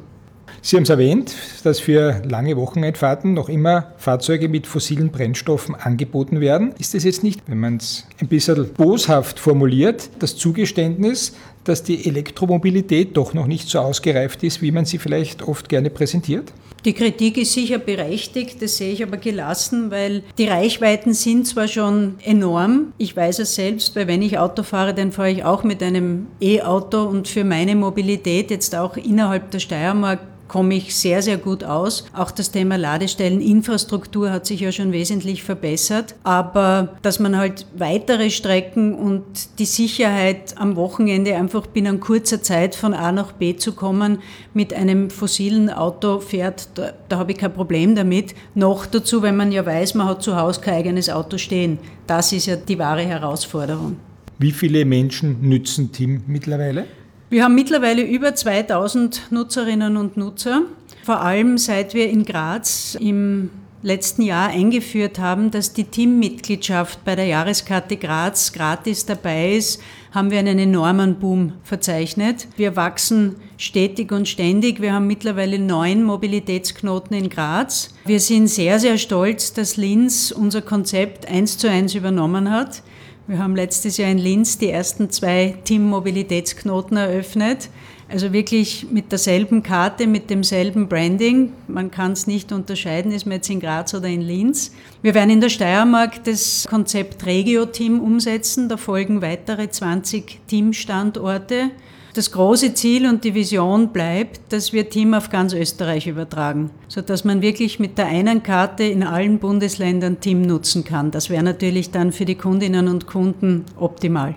Sie 0.65 0.77
haben 0.77 0.83
es 0.83 0.89
erwähnt, 0.89 1.35
dass 1.65 1.81
für 1.81 2.21
lange 2.23 2.55
Wochenendfahrten 2.55 3.33
noch 3.33 3.49
immer 3.49 3.91
Fahrzeuge 3.97 4.47
mit 4.47 4.65
fossilen 4.65 5.11
Brennstoffen 5.11 5.75
angeboten 5.75 6.39
werden. 6.39 6.73
Ist 6.79 6.93
das 6.93 7.03
jetzt 7.03 7.21
nicht, 7.21 7.41
wenn 7.47 7.59
man 7.59 7.75
es 7.75 8.07
ein 8.21 8.29
bisschen 8.29 8.69
boshaft 8.69 9.39
formuliert, 9.39 10.09
das 10.19 10.37
Zugeständnis, 10.37 11.33
dass 11.65 11.83
die 11.83 12.07
Elektromobilität 12.07 13.17
doch 13.17 13.33
noch 13.33 13.45
nicht 13.45 13.67
so 13.67 13.79
ausgereift 13.79 14.41
ist, 14.43 14.61
wie 14.61 14.71
man 14.71 14.85
sie 14.85 14.99
vielleicht 14.99 15.41
oft 15.41 15.67
gerne 15.67 15.89
präsentiert? 15.89 16.53
Die 16.85 16.93
Kritik 16.93 17.37
ist 17.37 17.51
sicher 17.51 17.77
berechtigt, 17.77 18.61
das 18.61 18.77
sehe 18.77 18.93
ich 18.93 19.03
aber 19.03 19.17
gelassen, 19.17 19.91
weil 19.91 20.23
die 20.37 20.47
Reichweiten 20.47 21.13
sind 21.13 21.45
zwar 21.45 21.67
schon 21.67 22.15
enorm. 22.23 22.93
Ich 22.97 23.15
weiß 23.15 23.39
es 23.39 23.55
selbst, 23.55 23.97
weil 23.97 24.07
wenn 24.07 24.21
ich 24.21 24.37
Auto 24.37 24.63
fahre, 24.63 24.93
dann 24.93 25.11
fahre 25.11 25.31
ich 25.31 25.43
auch 25.43 25.65
mit 25.65 25.83
einem 25.83 26.27
E-Auto 26.39 27.03
und 27.03 27.27
für 27.27 27.43
meine 27.43 27.75
Mobilität 27.75 28.49
jetzt 28.49 28.75
auch 28.75 28.95
innerhalb 28.95 29.51
der 29.51 29.59
Steiermark 29.59 30.19
komme 30.47 30.75
ich 30.75 30.95
sehr, 30.95 31.21
sehr 31.21 31.37
gut 31.37 31.63
aus. 31.63 32.05
Auch 32.13 32.31
das 32.31 32.51
Thema 32.51 32.77
Ladestelleninfrastruktur 32.77 34.31
hat 34.31 34.45
sich 34.45 34.59
ja 34.59 34.71
schon 34.71 34.91
wesentlich 34.91 35.43
verbessert. 35.43 36.15
Aber 36.23 36.95
dass 37.01 37.19
man 37.19 37.37
halt 37.37 37.65
weitere 37.77 38.29
Strecken 38.29 38.93
und 38.93 39.23
die 39.59 39.65
Sicherheit 39.65 40.55
am 40.57 40.75
Wochenende 40.75 41.35
einfach 41.35 41.67
binnen 41.67 41.99
kurzer 41.99 42.41
Zeit 42.41 42.75
von 42.75 42.93
A 42.93 43.11
nach 43.11 43.31
B 43.31 43.55
zu 43.55 43.73
kommen 43.73 44.19
mit 44.53 44.73
einem 44.73 45.09
fossilen 45.09 45.69
Auto 45.69 46.19
fährt, 46.19 46.69
da, 46.75 46.93
da 47.09 47.17
habe 47.17 47.31
ich 47.31 47.37
kein 47.37 47.53
Problem 47.53 47.95
damit. 47.95 48.35
Noch 48.55 48.85
dazu, 48.85 49.21
wenn 49.21 49.35
man 49.35 49.51
ja 49.51 49.65
weiß, 49.65 49.95
man 49.95 50.07
hat 50.07 50.23
zu 50.23 50.35
Hause 50.35 50.61
kein 50.61 50.75
eigenes 50.75 51.09
Auto 51.09 51.37
stehen. 51.37 51.79
Das 52.07 52.31
ist 52.31 52.45
ja 52.45 52.55
die 52.55 52.77
wahre 52.77 53.03
Herausforderung. 53.03 53.97
Wie 54.39 54.51
viele 54.51 54.83
Menschen 54.85 55.37
nützen 55.41 55.91
Team 55.91 56.23
mittlerweile? 56.27 56.85
Wir 57.33 57.45
haben 57.45 57.55
mittlerweile 57.55 58.03
über 58.03 58.35
2000 58.35 59.31
Nutzerinnen 59.31 59.97
und 59.97 60.17
Nutzer, 60.17 60.65
vor 61.03 61.21
allem 61.21 61.57
seit 61.57 61.95
wir 61.95 62.07
in 62.07 62.25
Graz 62.25 62.95
im 63.01 63.49
letzten 63.81 64.21
Jahr 64.21 64.49
eingeführt 64.49 65.17
haben, 65.17 65.49
dass 65.49 65.73
die 65.73 65.85
Teammitgliedschaft 65.85 67.03
bei 67.03 67.15
der 67.15 67.25
Jahreskarte 67.25 67.97
Graz 67.97 68.53
gratis 68.53 69.07
dabei 69.07 69.55
ist, 69.55 69.81
haben 70.11 70.29
wir 70.29 70.37
einen 70.37 70.59
enormen 70.59 71.15
Boom 71.15 71.53
verzeichnet. 71.63 72.47
Wir 72.55 72.75
wachsen 72.75 73.37
stetig 73.57 74.11
und 74.11 74.27
ständig. 74.27 74.79
Wir 74.79 74.93
haben 74.93 75.07
mittlerweile 75.07 75.57
neun 75.57 76.03
Mobilitätsknoten 76.03 77.17
in 77.17 77.29
Graz. 77.29 77.95
Wir 78.05 78.19
sind 78.19 78.47
sehr, 78.47 78.77
sehr 78.77 78.99
stolz, 78.99 79.53
dass 79.53 79.75
Linz 79.75 80.29
unser 80.29 80.61
Konzept 80.61 81.27
eins 81.27 81.57
zu 81.57 81.67
eins 81.67 81.95
übernommen 81.95 82.51
hat. 82.51 82.83
Wir 83.25 83.39
haben 83.39 83.55
letztes 83.55 83.95
Jahr 83.95 84.11
in 84.11 84.17
Linz 84.17 84.57
die 84.57 84.69
ersten 84.69 85.09
zwei 85.09 85.55
Team-Mobilitätsknoten 85.63 86.97
eröffnet. 86.97 87.69
Also 88.09 88.33
wirklich 88.33 88.87
mit 88.91 89.13
derselben 89.13 89.63
Karte, 89.63 90.07
mit 90.07 90.29
demselben 90.29 90.89
Branding. 90.89 91.53
Man 91.69 91.89
kann 91.89 92.11
es 92.11 92.27
nicht 92.27 92.51
unterscheiden, 92.51 93.13
ist 93.13 93.25
man 93.25 93.35
jetzt 93.35 93.49
in 93.49 93.61
Graz 93.61 93.93
oder 93.93 94.09
in 94.09 94.21
Linz. 94.21 94.73
Wir 95.01 95.13
werden 95.13 95.29
in 95.29 95.39
der 95.39 95.47
Steiermark 95.47 96.21
das 96.25 96.67
Konzept 96.69 97.25
Regio-Team 97.25 98.01
umsetzen. 98.01 98.67
Da 98.67 98.75
folgen 98.75 99.21
weitere 99.21 99.69
20 99.69 100.41
Teamstandorte. 100.47 101.71
Das 102.13 102.31
große 102.31 102.75
Ziel 102.75 103.07
und 103.07 103.23
die 103.23 103.33
Vision 103.33 103.87
bleibt, 103.87 104.53
dass 104.53 104.71
wir 104.71 104.87
Team 104.87 105.15
auf 105.15 105.31
ganz 105.31 105.51
Österreich 105.51 106.05
übertragen, 106.05 106.69
sodass 106.87 107.23
man 107.23 107.41
wirklich 107.41 107.79
mit 107.79 107.97
der 107.97 108.05
einen 108.05 108.43
Karte 108.43 108.83
in 108.83 109.01
allen 109.01 109.39
Bundesländern 109.39 110.19
Team 110.19 110.43
nutzen 110.43 110.83
kann. 110.83 111.09
Das 111.09 111.31
wäre 111.31 111.41
natürlich 111.41 111.89
dann 111.89 112.11
für 112.11 112.25
die 112.25 112.35
Kundinnen 112.35 112.87
und 112.87 113.07
Kunden 113.07 113.65
optimal. 113.79 114.35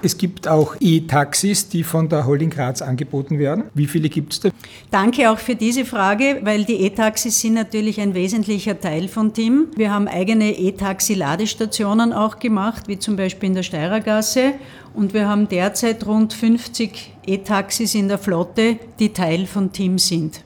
Es 0.00 0.16
gibt 0.16 0.46
auch 0.46 0.76
E-Taxis, 0.78 1.68
die 1.68 1.82
von 1.82 2.08
der 2.08 2.24
Holding 2.24 2.50
Graz 2.50 2.82
angeboten 2.82 3.40
werden. 3.40 3.64
Wie 3.74 3.88
viele 3.88 4.08
gibt 4.08 4.32
es 4.32 4.40
da? 4.40 4.50
Danke 4.92 5.28
auch 5.28 5.38
für 5.38 5.56
diese 5.56 5.84
Frage, 5.84 6.38
weil 6.42 6.64
die 6.64 6.82
E-Taxis 6.82 7.40
sind 7.40 7.54
natürlich 7.54 8.00
ein 8.00 8.14
wesentlicher 8.14 8.78
Teil 8.78 9.08
von 9.08 9.32
TIM. 9.34 9.66
Wir 9.74 9.92
haben 9.92 10.06
eigene 10.06 10.56
E-Taxi-Ladestationen 10.56 12.12
auch 12.12 12.38
gemacht, 12.38 12.86
wie 12.86 13.00
zum 13.00 13.16
Beispiel 13.16 13.48
in 13.48 13.54
der 13.56 13.64
Steirergasse. 13.64 14.52
Und 14.94 15.14
wir 15.14 15.28
haben 15.28 15.48
derzeit 15.48 16.06
rund 16.06 16.32
50 16.32 17.14
E-Taxis 17.26 17.96
in 17.96 18.06
der 18.06 18.18
Flotte, 18.18 18.76
die 19.00 19.12
Teil 19.12 19.46
von 19.46 19.72
TIM 19.72 19.98
sind. 19.98 20.44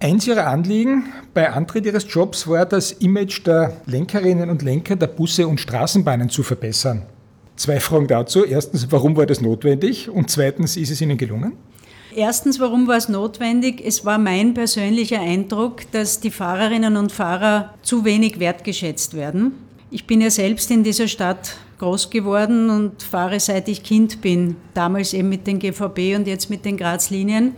Eins 0.00 0.26
Ihrer 0.26 0.48
Anliegen 0.48 1.04
bei 1.32 1.50
Antritt 1.50 1.86
Ihres 1.86 2.06
Jobs 2.12 2.48
war, 2.48 2.66
das 2.66 2.92
Image 2.92 3.46
der 3.46 3.76
Lenkerinnen 3.86 4.50
und 4.50 4.62
Lenker 4.62 4.96
der 4.96 5.06
Busse 5.06 5.46
und 5.46 5.60
Straßenbahnen 5.60 6.28
zu 6.28 6.42
verbessern. 6.42 7.02
Zwei 7.56 7.80
Fragen 7.80 8.06
dazu. 8.06 8.44
Erstens, 8.44 8.92
warum 8.92 9.16
war 9.16 9.24
das 9.24 9.40
notwendig? 9.40 10.10
Und 10.10 10.30
zweitens, 10.30 10.76
ist 10.76 10.90
es 10.90 11.00
Ihnen 11.00 11.16
gelungen? 11.16 11.54
Erstens, 12.14 12.60
warum 12.60 12.86
war 12.86 12.96
es 12.96 13.08
notwendig? 13.08 13.82
Es 13.84 14.04
war 14.04 14.18
mein 14.18 14.54
persönlicher 14.54 15.20
Eindruck, 15.20 15.90
dass 15.90 16.20
die 16.20 16.30
Fahrerinnen 16.30 16.96
und 16.96 17.12
Fahrer 17.12 17.74
zu 17.82 18.04
wenig 18.04 18.38
wertgeschätzt 18.38 19.14
werden. 19.14 19.52
Ich 19.90 20.06
bin 20.06 20.20
ja 20.20 20.30
selbst 20.30 20.70
in 20.70 20.82
dieser 20.82 21.08
Stadt 21.08 21.56
groß 21.78 22.10
geworden 22.10 22.70
und 22.70 23.02
fahre 23.02 23.40
seit 23.40 23.68
ich 23.68 23.82
Kind 23.82 24.20
bin, 24.20 24.56
damals 24.74 25.14
eben 25.14 25.28
mit 25.28 25.46
den 25.46 25.58
GVB 25.58 26.16
und 26.16 26.26
jetzt 26.26 26.50
mit 26.50 26.64
den 26.64 26.76
Graz-Linien. 26.76 27.52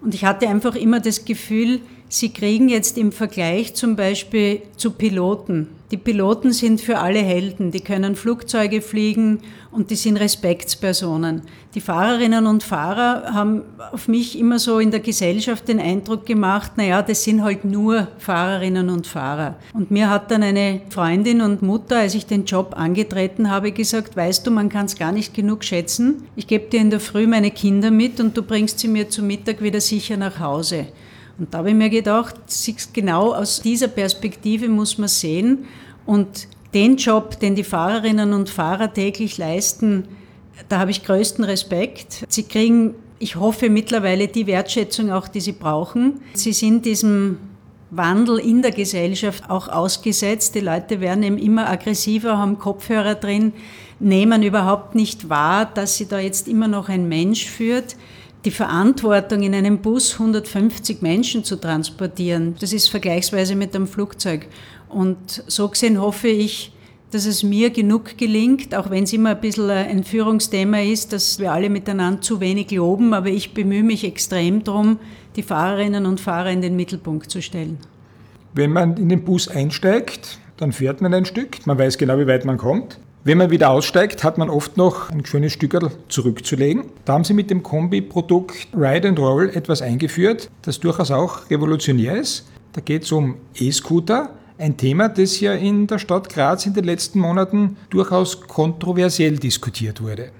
Und 0.00 0.14
ich 0.14 0.24
hatte 0.24 0.48
einfach 0.48 0.74
immer 0.74 1.00
das 1.00 1.24
Gefühl, 1.24 1.80
sie 2.08 2.30
kriegen 2.30 2.68
jetzt 2.68 2.98
im 2.98 3.10
Vergleich 3.10 3.74
zum 3.74 3.96
Beispiel 3.96 4.62
zu 4.76 4.90
Piloten 4.90 5.68
die 5.90 5.98
Piloten 5.98 6.52
sind 6.52 6.80
für 6.80 6.98
alle 6.98 7.18
Helden, 7.18 7.70
die 7.70 7.80
können 7.80 8.16
Flugzeuge 8.16 8.80
fliegen 8.80 9.40
und 9.70 9.90
die 9.90 9.96
sind 9.96 10.16
Respektspersonen. 10.16 11.42
Die 11.74 11.80
Fahrerinnen 11.80 12.46
und 12.46 12.62
Fahrer 12.62 13.34
haben 13.34 13.62
auf 13.92 14.08
mich 14.08 14.38
immer 14.38 14.58
so 14.58 14.78
in 14.78 14.90
der 14.90 15.00
Gesellschaft 15.00 15.68
den 15.68 15.80
Eindruck 15.80 16.24
gemacht, 16.24 16.72
naja, 16.76 17.02
das 17.02 17.24
sind 17.24 17.42
halt 17.42 17.64
nur 17.66 18.08
Fahrerinnen 18.18 18.88
und 18.88 19.06
Fahrer. 19.06 19.56
Und 19.74 19.90
mir 19.90 20.08
hat 20.08 20.30
dann 20.30 20.42
eine 20.42 20.80
Freundin 20.88 21.42
und 21.42 21.60
Mutter, 21.60 21.98
als 21.98 22.14
ich 22.14 22.24
den 22.24 22.46
Job 22.46 22.74
angetreten 22.76 23.50
habe, 23.50 23.72
gesagt, 23.72 24.16
weißt 24.16 24.46
du, 24.46 24.50
man 24.50 24.70
kann 24.70 24.86
es 24.86 24.96
gar 24.96 25.12
nicht 25.12 25.34
genug 25.34 25.64
schätzen. 25.64 26.24
Ich 26.34 26.46
gebe 26.46 26.70
dir 26.70 26.80
in 26.80 26.90
der 26.90 27.00
Früh 27.00 27.26
meine 27.26 27.50
Kinder 27.50 27.90
mit 27.90 28.20
und 28.20 28.36
du 28.36 28.42
bringst 28.42 28.78
sie 28.78 28.88
mir 28.88 29.10
zu 29.10 29.22
Mittag 29.22 29.60
wieder 29.60 29.80
sicher 29.80 30.16
nach 30.16 30.38
Hause. 30.40 30.86
Und 31.38 31.52
da 31.52 31.58
habe 31.58 31.70
ich 31.70 31.74
mir 31.74 31.90
gedacht, 31.90 32.36
genau 32.92 33.34
aus 33.34 33.60
dieser 33.60 33.88
Perspektive 33.88 34.68
muss 34.68 34.98
man 34.98 35.08
sehen, 35.08 35.66
und 36.06 36.48
den 36.74 36.96
Job, 36.96 37.40
den 37.40 37.54
die 37.54 37.64
Fahrerinnen 37.64 38.32
und 38.32 38.50
Fahrer 38.50 38.92
täglich 38.92 39.38
leisten, 39.38 40.04
da 40.68 40.78
habe 40.78 40.90
ich 40.90 41.04
größten 41.04 41.44
Respekt. 41.44 42.24
Sie 42.28 42.42
kriegen, 42.42 42.94
ich 43.18 43.36
hoffe, 43.36 43.70
mittlerweile 43.70 44.28
die 44.28 44.46
Wertschätzung 44.46 45.10
auch, 45.10 45.28
die 45.28 45.40
sie 45.40 45.52
brauchen. 45.52 46.20
Sie 46.34 46.52
sind 46.52 46.84
diesem 46.84 47.38
Wandel 47.90 48.38
in 48.38 48.62
der 48.62 48.72
Gesellschaft 48.72 49.48
auch 49.48 49.68
ausgesetzt. 49.68 50.54
Die 50.54 50.60
Leute 50.60 51.00
werden 51.00 51.22
eben 51.22 51.38
immer 51.38 51.68
aggressiver, 51.68 52.38
haben 52.38 52.58
Kopfhörer 52.58 53.14
drin, 53.14 53.52
nehmen 54.00 54.42
überhaupt 54.42 54.94
nicht 54.94 55.28
wahr, 55.28 55.66
dass 55.66 55.96
sie 55.96 56.06
da 56.06 56.18
jetzt 56.18 56.48
immer 56.48 56.68
noch 56.68 56.88
ein 56.88 57.08
Mensch 57.08 57.46
führt. 57.46 57.96
Die 58.44 58.50
Verantwortung, 58.50 59.42
in 59.42 59.54
einem 59.54 59.78
Bus 59.78 60.14
150 60.14 61.00
Menschen 61.00 61.44
zu 61.44 61.56
transportieren, 61.56 62.56
das 62.60 62.74
ist 62.74 62.88
vergleichsweise 62.88 63.56
mit 63.56 63.74
einem 63.74 63.86
Flugzeug. 63.86 64.48
Und 64.90 65.42
so 65.46 65.68
gesehen 65.68 66.00
hoffe 66.00 66.28
ich, 66.28 66.72
dass 67.10 67.24
es 67.24 67.42
mir 67.42 67.70
genug 67.70 68.18
gelingt, 68.18 68.74
auch 68.74 68.90
wenn 68.90 69.04
es 69.04 69.12
immer 69.12 69.30
ein 69.30 69.40
bisschen 69.40 69.70
ein 69.70 70.04
Führungsthema 70.04 70.80
ist, 70.80 71.12
dass 71.12 71.38
wir 71.38 71.52
alle 71.52 71.70
miteinander 71.70 72.20
zu 72.20 72.40
wenig 72.40 72.70
loben, 72.72 73.14
aber 73.14 73.28
ich 73.28 73.54
bemühe 73.54 73.84
mich 73.84 74.04
extrem 74.04 74.62
darum, 74.64 74.98
die 75.36 75.42
Fahrerinnen 75.42 76.06
und 76.06 76.20
Fahrer 76.20 76.50
in 76.50 76.60
den 76.60 76.76
Mittelpunkt 76.76 77.30
zu 77.30 77.40
stellen. 77.40 77.78
Wenn 78.52 78.72
man 78.72 78.96
in 78.96 79.08
den 79.08 79.24
Bus 79.24 79.48
einsteigt, 79.48 80.38
dann 80.56 80.72
fährt 80.72 81.00
man 81.00 81.14
ein 81.14 81.24
Stück, 81.24 81.66
man 81.66 81.78
weiß 81.78 81.98
genau, 81.98 82.18
wie 82.18 82.26
weit 82.26 82.44
man 82.44 82.58
kommt. 82.58 82.98
Wenn 83.26 83.38
man 83.38 83.48
wieder 83.48 83.70
aussteigt, 83.70 84.22
hat 84.22 84.36
man 84.36 84.50
oft 84.50 84.76
noch 84.76 85.08
ein 85.08 85.24
schönes 85.24 85.54
Stück 85.54 85.74
zurückzulegen. 86.08 86.84
Da 87.06 87.14
haben 87.14 87.24
sie 87.24 87.32
mit 87.32 87.48
dem 87.48 87.62
Kombi-Produkt 87.62 88.68
Ride 88.76 89.08
and 89.08 89.18
Roll 89.18 89.48
etwas 89.48 89.80
eingeführt, 89.80 90.50
das 90.60 90.78
durchaus 90.78 91.10
auch 91.10 91.48
revolutionär 91.48 92.18
ist. 92.18 92.46
Da 92.74 92.82
geht 92.82 93.04
es 93.04 93.12
um 93.12 93.36
E-Scooter, 93.54 94.28
ein 94.58 94.76
Thema, 94.76 95.08
das 95.08 95.40
ja 95.40 95.54
in 95.54 95.86
der 95.86 95.98
Stadt 95.98 96.28
Graz 96.28 96.66
in 96.66 96.74
den 96.74 96.84
letzten 96.84 97.18
Monaten 97.18 97.78
durchaus 97.88 98.42
kontroversiell 98.42 99.38
diskutiert 99.38 100.02
wurde. 100.02 100.30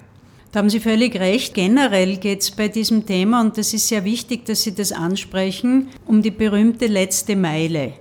Da 0.53 0.59
haben 0.59 0.69
Sie 0.69 0.79
völlig 0.79 1.19
recht. 1.19 1.55
Generell 1.55 2.19
geht 2.19 2.43
es 2.43 2.51
bei 2.51 2.69
diesem 2.69 3.07
Thema, 3.07 3.41
und 3.41 3.57
das 3.57 3.73
ist 3.73 3.89
sehr 3.89 4.05
wichtig, 4.05 4.45
dass 4.45 4.63
Sie 4.63 4.75
das 4.75 4.93
ansprechen, 4.93 5.89
um 6.05 6.21
die 6.21 6.31
berühmte 6.31 6.87
letzte 6.87 7.35
Meile. 7.35 7.95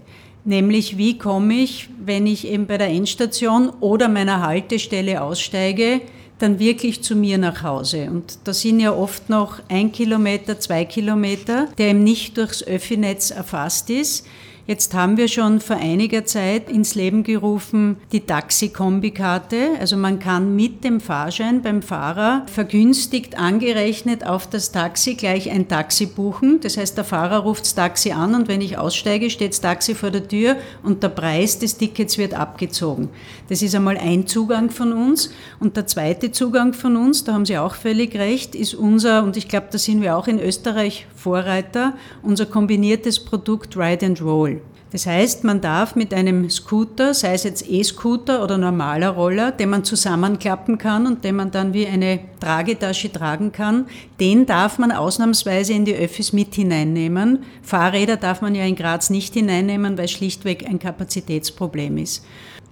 Nämlich, 0.45 0.97
wie 0.97 1.17
komme 1.17 1.53
ich, 1.53 1.89
wenn 2.03 2.27
ich 2.27 2.47
eben 2.47 2.67
bei 2.67 2.77
der 2.77 2.89
Endstation 2.89 3.69
oder 3.79 4.10
meiner 4.10 4.41
Haltestelle 4.41 5.21
aussteige, 5.21 6.01
dann 6.39 6.60
wirklich 6.60 7.01
zu 7.01 7.15
mir 7.15 7.38
nach 7.38 7.63
Hause. 7.63 8.10
Und 8.12 8.39
da 8.43 8.53
sind 8.53 8.82
ja 8.82 8.93
oft 8.93 9.29
noch 9.29 9.60
ein 9.69 9.93
Kilometer, 9.93 10.60
zwei 10.60 10.84
Kilometer, 10.84 11.69
der 11.77 11.91
eben 11.91 12.03
nicht 12.03 12.38
durchs 12.38 12.62
Öffinetz 12.62 13.32
erfasst 13.32 13.89
ist. 13.89 14.27
Jetzt 14.65 14.93
haben 14.93 15.17
wir 15.17 15.28
schon 15.28 15.60
vor 15.60 15.76
einiger 15.76 16.23
Zeit 16.23 16.69
ins 16.69 16.95
Leben 16.95 17.23
gerufen 17.23 17.97
die 18.13 18.21
Taxi-Kombikarte. 18.21 19.71
Also 19.78 19.97
man 19.97 20.19
kann 20.19 20.56
mit 20.56 20.86
dem 20.86 21.02
Fahrschein 21.02 21.62
beim 21.62 21.82
Fahrer 21.82 22.45
vergünstigt 22.45 23.38
angerechnet 23.38 24.26
auf 24.26 24.47
das 24.47 24.71
Taxi 24.71 25.15
gleich 25.15 25.52
ein 25.52 25.67
Taxi 25.67 26.06
buchen. 26.06 26.62
Das 26.62 26.78
heißt, 26.78 26.95
der 26.95 27.04
Fahrer 27.04 27.39
ruft 27.39 27.65
das 27.65 27.76
Taxi 27.76 28.13
an 28.13 28.36
und 28.36 28.47
wenn 28.47 28.62
ich 28.62 28.78
aussteige, 28.78 29.30
steht 29.30 29.52
das 29.52 29.60
Taxi 29.60 29.95
vor 29.95 30.12
der 30.12 30.30
Tür 30.30 30.56
und 30.82 31.04
der 31.04 31.10
Preis 31.10 31.60
des 31.60 31.76
Tickets 31.76 32.17
wird 32.17 32.34
abgezogen. 32.34 33.10
Das 33.49 33.62
ist 33.62 33.76
einmal 33.76 33.97
ein 33.97 34.28
Zugang 34.28 34.69
von 34.69 34.93
uns. 34.93 35.32
Und 35.60 35.76
der 35.76 35.88
zweite 35.88 36.32
Zugang 36.32 36.71
von 36.71 36.95
uns, 36.95 37.26
da 37.26 37.34
haben 37.34 37.45
Sie 37.45 37.58
auch 37.58 37.76
völlig 37.76 38.15
recht, 38.15 38.56
ist 38.56 38.76
unser, 38.76 39.23
und 39.23 39.36
ich 39.36 39.49
glaube, 39.49 39.67
da 39.71 39.78
sind 39.78 40.02
wir 40.02 40.15
auch 40.15 40.28
in 40.30 40.39
Österreich 40.39 41.06
Vorreiter, 41.17 41.93
unser 42.21 42.45
kombiniertes 42.45 43.19
Produkt 43.19 43.76
Ride 43.76 44.06
and 44.06 44.21
Roll. 44.21 44.53
Das 44.93 45.08
heißt, 45.08 45.43
man 45.43 45.60
darf 45.60 45.95
mit 45.95 46.13
einem 46.13 46.51
Scooter, 46.51 47.15
sei 47.15 47.34
es 47.34 47.43
jetzt 47.43 47.67
E-Scooter 47.67 48.43
oder 48.43 48.60
normaler 48.60 49.10
Roller, 49.10 49.51
den 49.51 49.71
man 49.71 49.84
zusammenklappen 49.84 50.77
kann 50.77 51.08
und 51.08 51.23
den 51.23 51.36
man 51.36 51.49
dann 51.49 51.73
wie 51.73 51.88
eine 51.88 52.19
Tragetasche 52.39 53.12
tragen 53.12 53.51
kann, 53.51 53.88
den 54.19 54.45
darf 54.45 54.77
man 54.77 54.91
ausnahmsweise 54.91 55.73
in 55.73 55.86
die 55.86 55.95
Öffis 55.95 56.32
mit 56.32 56.53
hineinnehmen. 56.53 57.39
Fahrräder 57.63 58.17
darf 58.17 58.43
man 58.43 58.53
ja 58.53 58.65
in 58.65 58.75
Graz 58.75 59.10
nicht 59.10 59.34
hineinnehmen, 59.34 59.97
weil 59.97 60.08
schlichtweg 60.08 60.67
ein 60.69 60.77
Kapazitätsproblem 60.77 61.97
ist. 61.97 62.23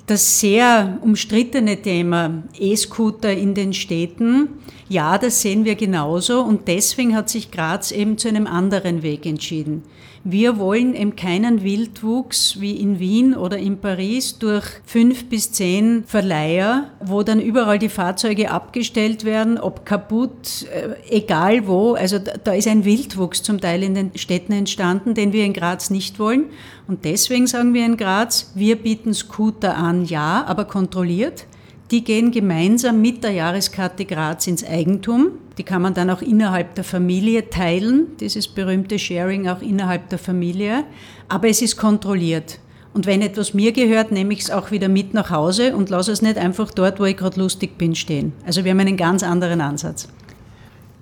Das 0.06 0.40
sehr 0.40 1.00
umstrittene 1.02 1.82
Thema 1.82 2.44
E-Scooter 2.60 3.34
in 3.34 3.56
den 3.56 3.74
Städten, 3.74 4.50
ja, 4.90 5.18
das 5.18 5.42
sehen 5.42 5.66
wir 5.66 5.74
genauso 5.74 6.42
und 6.42 6.68
deswegen 6.68 7.16
hat 7.16 7.30
sich 7.30 7.50
Graz 7.50 7.92
eben 7.92 8.20
zu 8.20 8.28
einem 8.28 8.46
anderen 8.46 9.02
Weg 9.02 9.26
entschieden. 9.26 9.84
Wir 10.24 10.60
wollen 10.60 10.94
eben 10.94 11.16
keinen 11.16 11.64
Wildwuchs 11.64 12.62
wie 12.62 12.76
in 12.76 13.00
Wien 13.00 13.36
oder 13.36 13.58
in 13.58 13.80
Paris 13.80 14.38
durch 14.38 14.66
fünf 14.86 15.30
bis 15.30 15.52
zehn 15.52 16.04
Verleiher, 16.06 16.92
wo 17.04 17.24
dann 17.24 17.40
überall 17.40 17.80
die 17.80 17.90
Fahrzeuge 17.90 18.52
abgestellt 18.52 19.24
werden, 19.26 19.58
ob 19.58 19.84
kaputt, 19.84 20.68
äh, 20.72 20.94
egal 21.10 21.66
wo. 21.66 21.94
Also 21.94 22.20
da 22.20 22.54
ist 22.54 22.68
ein 22.68 22.86
Wildwuchs 22.86 23.42
zum 23.42 23.60
Teil 23.60 23.82
in 23.82 23.96
den 23.96 24.12
Städten 24.16 24.54
entstanden, 24.54 25.16
den 25.16 25.34
wir 25.34 25.44
in 25.44 25.54
Graz 25.54 25.90
nicht 25.90 26.20
wollen. 26.20 26.46
Und 26.88 27.04
deswegen 27.04 27.48
sagen 27.48 27.74
wir 27.74 27.84
in 27.84 27.98
Graz, 27.98 28.52
wir 28.54 28.76
bieten 28.76 29.16
Scooter 29.16 29.76
an, 29.76 30.06
ja, 30.06 30.44
aber 30.46 30.66
kontrolliert. 30.66 31.46
Die 31.92 32.06
gehen 32.06 32.32
gemeinsam 32.32 33.02
mit 33.02 33.22
der 33.22 33.32
Jahreskarte 33.32 34.06
Graz 34.06 34.48
ins 34.48 34.64
Eigentum. 34.64 35.32
Die 35.58 35.64
kann 35.64 35.82
man 35.82 35.94
dann 35.94 36.10
auch 36.10 36.22
innerhalb 36.22 36.74
der 36.76 36.86
Familie 36.86 37.50
teilen, 37.50 38.16
dieses 38.18 38.48
berühmte 38.48 38.98
Sharing 38.98 39.50
auch 39.50 39.62
innerhalb 39.62 40.08
der 40.08 40.18
Familie. 40.18 40.86
Aber 41.28 41.50
es 41.50 41.62
ist 41.62 41.76
kontrolliert. 41.76 42.60
Und 42.94 43.08
wenn 43.08 43.22
etwas 43.22 43.54
mir 43.54 43.74
gehört, 43.74 44.14
nehme 44.14 44.34
ich 44.34 44.40
es 44.40 44.52
auch 44.52 44.72
wieder 44.72 44.88
mit 44.88 45.14
nach 45.14 45.32
Hause 45.32 45.76
und 45.76 45.90
lasse 45.90 46.14
es 46.14 46.22
nicht 46.22 46.38
einfach 46.38 46.72
dort, 46.72 47.02
wo 47.02 47.04
ich 47.04 47.18
gerade 47.18 47.38
lustig 47.38 47.78
bin, 47.78 47.94
stehen. 47.94 48.32
Also 48.46 48.64
wir 48.64 48.72
haben 48.72 48.80
einen 48.80 48.96
ganz 48.96 49.22
anderen 49.22 49.60
Ansatz. 49.60 50.08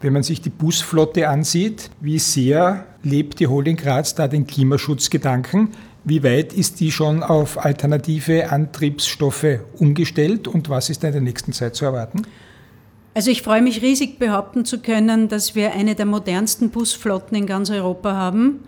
Wenn 0.01 0.13
man 0.13 0.23
sich 0.23 0.41
die 0.41 0.49
Busflotte 0.49 1.29
ansieht, 1.29 1.91
wie 1.99 2.19
sehr 2.19 2.85
lebt 3.03 3.39
die 3.39 3.47
Holding 3.47 3.75
Graz 3.75 4.15
da 4.15 4.27
den 4.27 4.47
Klimaschutzgedanken? 4.47 5.69
Wie 6.03 6.23
weit 6.23 6.53
ist 6.53 6.79
die 6.79 6.91
schon 6.91 7.23
auf 7.23 7.63
alternative 7.63 8.51
Antriebsstoffe 8.51 9.59
umgestellt 9.77 10.47
und 10.47 10.69
was 10.69 10.89
ist 10.89 11.03
in 11.03 11.11
der 11.11 11.21
nächsten 11.21 11.53
Zeit 11.53 11.75
zu 11.75 11.85
erwarten? 11.85 12.21
Also 13.13 13.31
ich 13.31 13.41
freue 13.41 13.61
mich 13.61 13.81
riesig 13.81 14.17
behaupten 14.17 14.65
zu 14.65 14.79
können, 14.79 15.27
dass 15.27 15.55
wir 15.55 15.73
eine 15.73 15.95
der 15.95 16.05
modernsten 16.05 16.69
Busflotten 16.69 17.35
in 17.35 17.47
ganz 17.47 17.69
Europa 17.69 18.13
haben. 18.13 18.61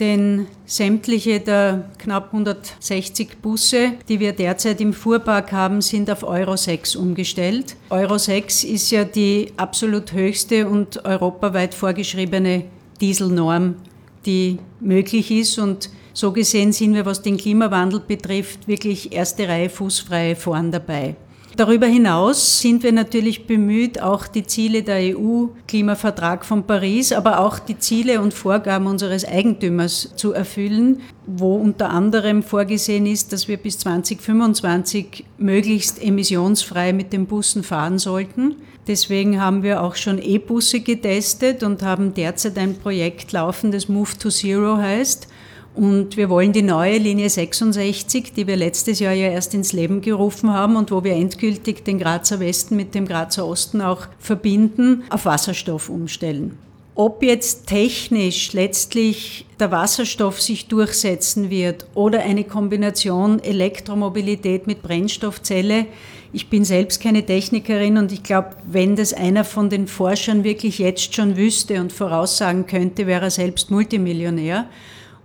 Denn 0.00 0.46
sämtliche 0.64 1.38
der 1.38 1.90
knapp 1.98 2.32
160 2.32 3.38
Busse, 3.42 3.92
die 4.08 4.18
wir 4.18 4.32
derzeit 4.32 4.80
im 4.80 4.94
Fuhrpark 4.94 5.52
haben, 5.52 5.82
sind 5.82 6.10
auf 6.10 6.24
Euro 6.24 6.56
6 6.56 6.96
umgestellt. 6.96 7.76
Euro 7.90 8.18
6 8.18 8.64
ist 8.64 8.90
ja 8.90 9.04
die 9.04 9.52
absolut 9.56 10.12
höchste 10.12 10.66
und 10.66 11.04
europaweit 11.04 11.74
vorgeschriebene 11.74 12.64
Dieselnorm, 13.00 13.76
die 14.24 14.58
möglich 14.80 15.30
ist 15.30 15.58
und 15.58 15.90
so 16.12 16.32
gesehen 16.32 16.72
sind 16.72 16.94
wir, 16.94 17.06
was 17.06 17.22
den 17.22 17.36
Klimawandel 17.36 18.00
betrifft, 18.00 18.68
wirklich 18.68 19.12
erste 19.12 19.48
Reihe 19.48 19.70
fußfreie 19.70 20.36
vorn 20.36 20.70
dabei. 20.70 21.16
Darüber 21.54 21.86
hinaus 21.86 22.60
sind 22.60 22.82
wir 22.82 22.92
natürlich 22.92 23.46
bemüht, 23.46 24.00
auch 24.00 24.26
die 24.26 24.44
Ziele 24.44 24.82
der 24.82 25.14
EU-Klimavertrag 25.14 26.46
von 26.46 26.66
Paris, 26.66 27.12
aber 27.12 27.40
auch 27.40 27.58
die 27.58 27.78
Ziele 27.78 28.22
und 28.22 28.32
Vorgaben 28.32 28.86
unseres 28.86 29.26
Eigentümers 29.26 30.12
zu 30.16 30.32
erfüllen, 30.32 31.02
wo 31.26 31.56
unter 31.56 31.90
anderem 31.90 32.42
vorgesehen 32.42 33.04
ist, 33.04 33.34
dass 33.34 33.48
wir 33.48 33.58
bis 33.58 33.78
2025 33.80 35.24
möglichst 35.36 36.02
emissionsfrei 36.02 36.94
mit 36.94 37.12
den 37.12 37.26
Bussen 37.26 37.62
fahren 37.62 37.98
sollten. 37.98 38.56
Deswegen 38.86 39.38
haben 39.38 39.62
wir 39.62 39.82
auch 39.82 39.94
schon 39.94 40.18
E-Busse 40.18 40.80
getestet 40.80 41.62
und 41.62 41.82
haben 41.82 42.14
derzeit 42.14 42.56
ein 42.56 42.78
Projekt 42.78 43.30
laufen, 43.32 43.70
das 43.72 43.90
Move 43.90 44.10
to 44.18 44.30
Zero 44.30 44.78
heißt 44.78 45.28
und 45.74 46.16
wir 46.16 46.28
wollen 46.28 46.52
die 46.52 46.62
neue 46.62 46.98
Linie 46.98 47.30
66, 47.30 48.32
die 48.34 48.46
wir 48.46 48.56
letztes 48.56 48.98
Jahr 48.98 49.14
ja 49.14 49.28
erst 49.28 49.54
ins 49.54 49.72
Leben 49.72 50.02
gerufen 50.02 50.52
haben 50.52 50.76
und 50.76 50.90
wo 50.90 51.02
wir 51.02 51.14
endgültig 51.14 51.84
den 51.84 51.98
Grazer 51.98 52.40
Westen 52.40 52.76
mit 52.76 52.94
dem 52.94 53.06
Grazer 53.06 53.46
Osten 53.46 53.80
auch 53.80 54.06
verbinden, 54.18 55.04
auf 55.08 55.24
Wasserstoff 55.24 55.88
umstellen. 55.88 56.58
Ob 56.94 57.22
jetzt 57.22 57.68
technisch 57.68 58.52
letztlich 58.52 59.46
der 59.58 59.70
Wasserstoff 59.70 60.42
sich 60.42 60.68
durchsetzen 60.68 61.48
wird 61.48 61.86
oder 61.94 62.20
eine 62.20 62.44
Kombination 62.44 63.42
Elektromobilität 63.42 64.66
mit 64.66 64.82
Brennstoffzelle, 64.82 65.86
ich 66.34 66.48
bin 66.48 66.64
selbst 66.64 67.02
keine 67.02 67.24
Technikerin 67.24 67.96
und 67.96 68.12
ich 68.12 68.22
glaube, 68.22 68.50
wenn 68.66 68.96
das 68.96 69.14
einer 69.14 69.44
von 69.44 69.70
den 69.70 69.86
Forschern 69.86 70.44
wirklich 70.44 70.78
jetzt 70.78 71.14
schon 71.14 71.36
wüsste 71.36 71.80
und 71.80 71.92
voraussagen 71.92 72.66
könnte, 72.66 73.06
wäre 73.06 73.24
er 73.24 73.30
selbst 73.30 73.70
Multimillionär. 73.70 74.66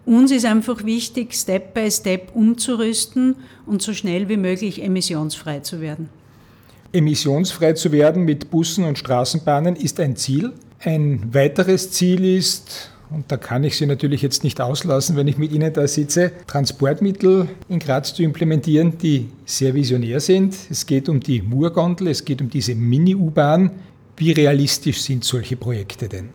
Uns 0.07 0.31
ist 0.31 0.45
einfach 0.45 0.85
wichtig, 0.85 1.33
Step 1.33 1.73
by 1.73 1.91
Step 1.91 2.33
umzurüsten 2.33 3.35
und 3.65 3.81
so 3.81 3.93
schnell 3.93 4.29
wie 4.29 4.37
möglich 4.37 4.81
emissionsfrei 4.81 5.59
zu 5.59 5.81
werden. 5.81 6.07
Emissionsfrei 6.93 7.73
zu 7.73 7.91
werden 7.91 8.23
mit 8.23 8.49
Bussen 8.49 8.85
und 8.85 8.97
Straßenbahnen 8.97 9.75
ist 9.75 9.99
ein 9.99 10.15
Ziel. 10.15 10.53
Ein 10.79 11.33
weiteres 11.33 11.91
Ziel 11.91 12.23
ist, 12.23 12.89
und 13.09 13.29
da 13.29 13.35
kann 13.35 13.65
ich 13.65 13.75
Sie 13.75 13.85
natürlich 13.85 14.21
jetzt 14.21 14.45
nicht 14.45 14.61
auslassen, 14.61 15.17
wenn 15.17 15.27
ich 15.27 15.37
mit 15.37 15.51
Ihnen 15.51 15.73
da 15.73 15.85
sitze, 15.89 16.31
Transportmittel 16.47 17.49
in 17.67 17.79
Graz 17.79 18.13
zu 18.13 18.23
implementieren, 18.23 18.97
die 18.97 19.27
sehr 19.45 19.73
visionär 19.73 20.21
sind. 20.21 20.55
Es 20.69 20.85
geht 20.85 21.09
um 21.09 21.19
die 21.19 21.41
Murgondel, 21.41 22.07
es 22.07 22.23
geht 22.23 22.41
um 22.41 22.49
diese 22.49 22.75
Mini-U-Bahn. 22.75 23.71
Wie 24.15 24.31
realistisch 24.31 25.01
sind 25.01 25.25
solche 25.25 25.57
Projekte 25.57 26.07
denn? 26.07 26.29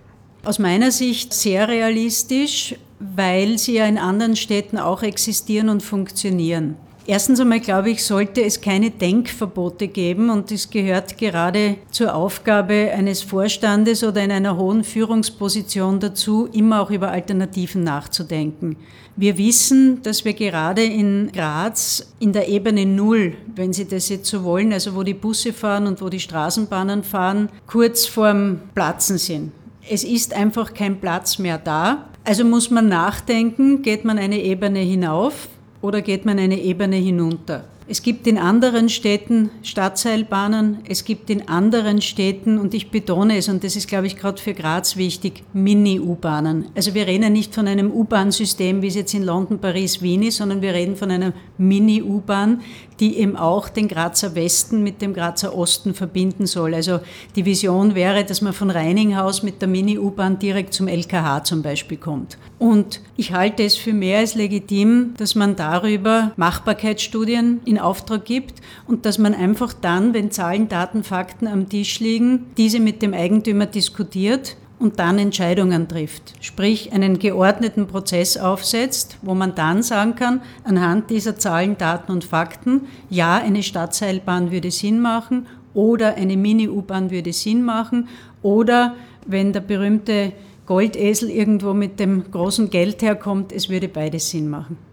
Aus 0.44 0.58
meiner 0.58 0.90
Sicht 0.90 1.32
sehr 1.32 1.68
realistisch, 1.68 2.74
weil 3.16 3.58
sie 3.58 3.74
ja 3.74 3.86
in 3.86 3.98
anderen 3.98 4.36
Städten 4.36 4.78
auch 4.78 5.02
existieren 5.02 5.68
und 5.68 5.82
funktionieren. 5.82 6.76
Erstens 7.04 7.40
einmal 7.40 7.58
glaube 7.58 7.90
ich, 7.90 8.04
sollte 8.04 8.44
es 8.44 8.60
keine 8.60 8.90
Denkverbote 8.90 9.88
geben 9.88 10.30
und 10.30 10.52
es 10.52 10.70
gehört 10.70 11.18
gerade 11.18 11.78
zur 11.90 12.14
Aufgabe 12.14 12.92
eines 12.96 13.22
Vorstandes 13.22 14.04
oder 14.04 14.22
in 14.22 14.30
einer 14.30 14.56
hohen 14.56 14.84
Führungsposition 14.84 15.98
dazu, 15.98 16.48
immer 16.52 16.80
auch 16.80 16.90
über 16.90 17.10
Alternativen 17.10 17.82
nachzudenken. 17.82 18.76
Wir 19.16 19.36
wissen, 19.36 20.00
dass 20.02 20.24
wir 20.24 20.32
gerade 20.32 20.84
in 20.84 21.32
Graz 21.32 22.14
in 22.20 22.32
der 22.32 22.48
Ebene 22.48 22.86
Null, 22.86 23.34
wenn 23.56 23.72
Sie 23.72 23.86
das 23.86 24.08
jetzt 24.08 24.30
so 24.30 24.44
wollen, 24.44 24.72
also 24.72 24.94
wo 24.94 25.02
die 25.02 25.12
Busse 25.12 25.52
fahren 25.52 25.88
und 25.88 26.00
wo 26.00 26.08
die 26.08 26.20
Straßenbahnen 26.20 27.02
fahren, 27.02 27.48
kurz 27.66 28.06
vorm 28.06 28.60
Platzen 28.74 29.18
sind. 29.18 29.50
Es 29.90 30.04
ist 30.04 30.32
einfach 30.32 30.72
kein 30.72 31.00
Platz 31.00 31.38
mehr 31.38 31.58
da. 31.58 32.08
Also 32.24 32.44
muss 32.44 32.70
man 32.70 32.88
nachdenken, 32.88 33.82
geht 33.82 34.04
man 34.04 34.16
eine 34.16 34.40
Ebene 34.40 34.78
hinauf 34.78 35.48
oder 35.80 36.02
geht 36.02 36.24
man 36.24 36.38
eine 36.38 36.60
Ebene 36.60 36.96
hinunter. 36.96 37.64
Es 37.88 38.00
gibt 38.02 38.28
in 38.28 38.38
anderen 38.38 38.88
Städten 38.88 39.50
Stadtseilbahnen, 39.62 40.78
es 40.88 41.04
gibt 41.04 41.30
in 41.30 41.48
anderen 41.48 42.00
Städten, 42.00 42.58
und 42.58 42.74
ich 42.74 42.90
betone 42.90 43.36
es, 43.36 43.48
und 43.48 43.64
das 43.64 43.74
ist, 43.74 43.88
glaube 43.88 44.06
ich, 44.06 44.16
gerade 44.16 44.40
für 44.40 44.54
Graz 44.54 44.96
wichtig, 44.96 45.42
Mini-U-Bahnen. 45.52 46.66
Also 46.76 46.94
wir 46.94 47.08
reden 47.08 47.32
nicht 47.32 47.52
von 47.52 47.66
einem 47.66 47.90
U-Bahn-System, 47.90 48.82
wie 48.82 48.86
es 48.86 48.94
jetzt 48.94 49.14
in 49.14 49.24
London, 49.24 49.58
Paris, 49.58 50.00
Wien 50.00 50.22
ist, 50.22 50.36
sondern 50.36 50.62
wir 50.62 50.74
reden 50.74 50.94
von 50.94 51.10
einer 51.10 51.32
Mini-U-Bahn, 51.58 52.60
die 53.02 53.18
eben 53.18 53.36
auch 53.36 53.68
den 53.68 53.88
Grazer 53.88 54.36
Westen 54.36 54.84
mit 54.84 55.02
dem 55.02 55.12
Grazer 55.12 55.58
Osten 55.58 55.92
verbinden 55.92 56.46
soll. 56.46 56.72
Also 56.72 57.00
die 57.34 57.44
Vision 57.44 57.96
wäre, 57.96 58.24
dass 58.24 58.42
man 58.42 58.52
von 58.52 58.70
Reininghaus 58.70 59.42
mit 59.42 59.60
der 59.60 59.66
Mini-U-Bahn 59.66 60.38
direkt 60.38 60.72
zum 60.72 60.86
LKH 60.86 61.42
zum 61.42 61.62
Beispiel 61.62 61.98
kommt. 61.98 62.38
Und 62.60 63.00
ich 63.16 63.32
halte 63.32 63.64
es 63.64 63.74
für 63.74 63.92
mehr 63.92 64.20
als 64.20 64.36
legitim, 64.36 65.14
dass 65.16 65.34
man 65.34 65.56
darüber 65.56 66.30
Machbarkeitsstudien 66.36 67.60
in 67.64 67.80
Auftrag 67.80 68.24
gibt 68.24 68.60
und 68.86 69.04
dass 69.04 69.18
man 69.18 69.34
einfach 69.34 69.72
dann, 69.72 70.14
wenn 70.14 70.30
Zahlen, 70.30 70.68
Daten, 70.68 71.02
Fakten 71.02 71.48
am 71.48 71.68
Tisch 71.68 71.98
liegen, 71.98 72.52
diese 72.56 72.78
mit 72.78 73.02
dem 73.02 73.14
Eigentümer 73.14 73.66
diskutiert 73.66 74.54
und 74.82 74.98
dann 74.98 75.18
Entscheidungen 75.18 75.86
trifft. 75.86 76.34
Sprich, 76.40 76.92
einen 76.92 77.20
geordneten 77.20 77.86
Prozess 77.86 78.36
aufsetzt, 78.36 79.16
wo 79.22 79.32
man 79.34 79.54
dann 79.54 79.82
sagen 79.82 80.16
kann, 80.16 80.42
anhand 80.64 81.08
dieser 81.08 81.38
Zahlen, 81.38 81.78
Daten 81.78 82.10
und 82.10 82.24
Fakten, 82.24 82.82
ja, 83.08 83.36
eine 83.36 83.62
Stadtseilbahn 83.62 84.50
würde 84.50 84.72
Sinn 84.72 85.00
machen 85.00 85.46
oder 85.72 86.16
eine 86.16 86.36
Mini-U-Bahn 86.36 87.12
würde 87.12 87.32
Sinn 87.32 87.62
machen 87.62 88.08
oder 88.42 88.96
wenn 89.24 89.52
der 89.52 89.60
berühmte 89.60 90.32
Goldesel 90.66 91.30
irgendwo 91.30 91.74
mit 91.74 92.00
dem 92.00 92.30
großen 92.30 92.68
Geld 92.68 93.02
herkommt, 93.02 93.52
es 93.52 93.68
würde 93.68 93.88
beides 93.88 94.30
Sinn 94.30 94.50
machen. 94.50 94.91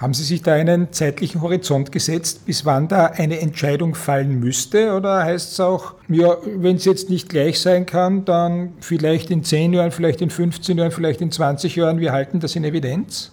Haben 0.00 0.14
Sie 0.14 0.24
sich 0.24 0.40
da 0.40 0.54
einen 0.54 0.92
zeitlichen 0.92 1.42
Horizont 1.42 1.92
gesetzt, 1.92 2.46
bis 2.46 2.64
wann 2.64 2.88
da 2.88 3.08
eine 3.08 3.38
Entscheidung 3.40 3.94
fallen 3.94 4.40
müsste? 4.40 4.94
Oder 4.94 5.24
heißt 5.24 5.52
es 5.52 5.60
auch, 5.60 5.92
ja, 6.08 6.38
wenn 6.46 6.76
es 6.76 6.86
jetzt 6.86 7.10
nicht 7.10 7.28
gleich 7.28 7.60
sein 7.60 7.84
kann, 7.84 8.24
dann 8.24 8.72
vielleicht 8.80 9.30
in 9.30 9.44
10 9.44 9.74
Jahren, 9.74 9.90
vielleicht 9.90 10.22
in 10.22 10.30
15 10.30 10.78
Jahren, 10.78 10.90
vielleicht 10.90 11.20
in 11.20 11.30
20 11.30 11.76
Jahren, 11.76 12.00
wir 12.00 12.12
halten 12.12 12.40
das 12.40 12.56
in 12.56 12.64
Evidenz? 12.64 13.30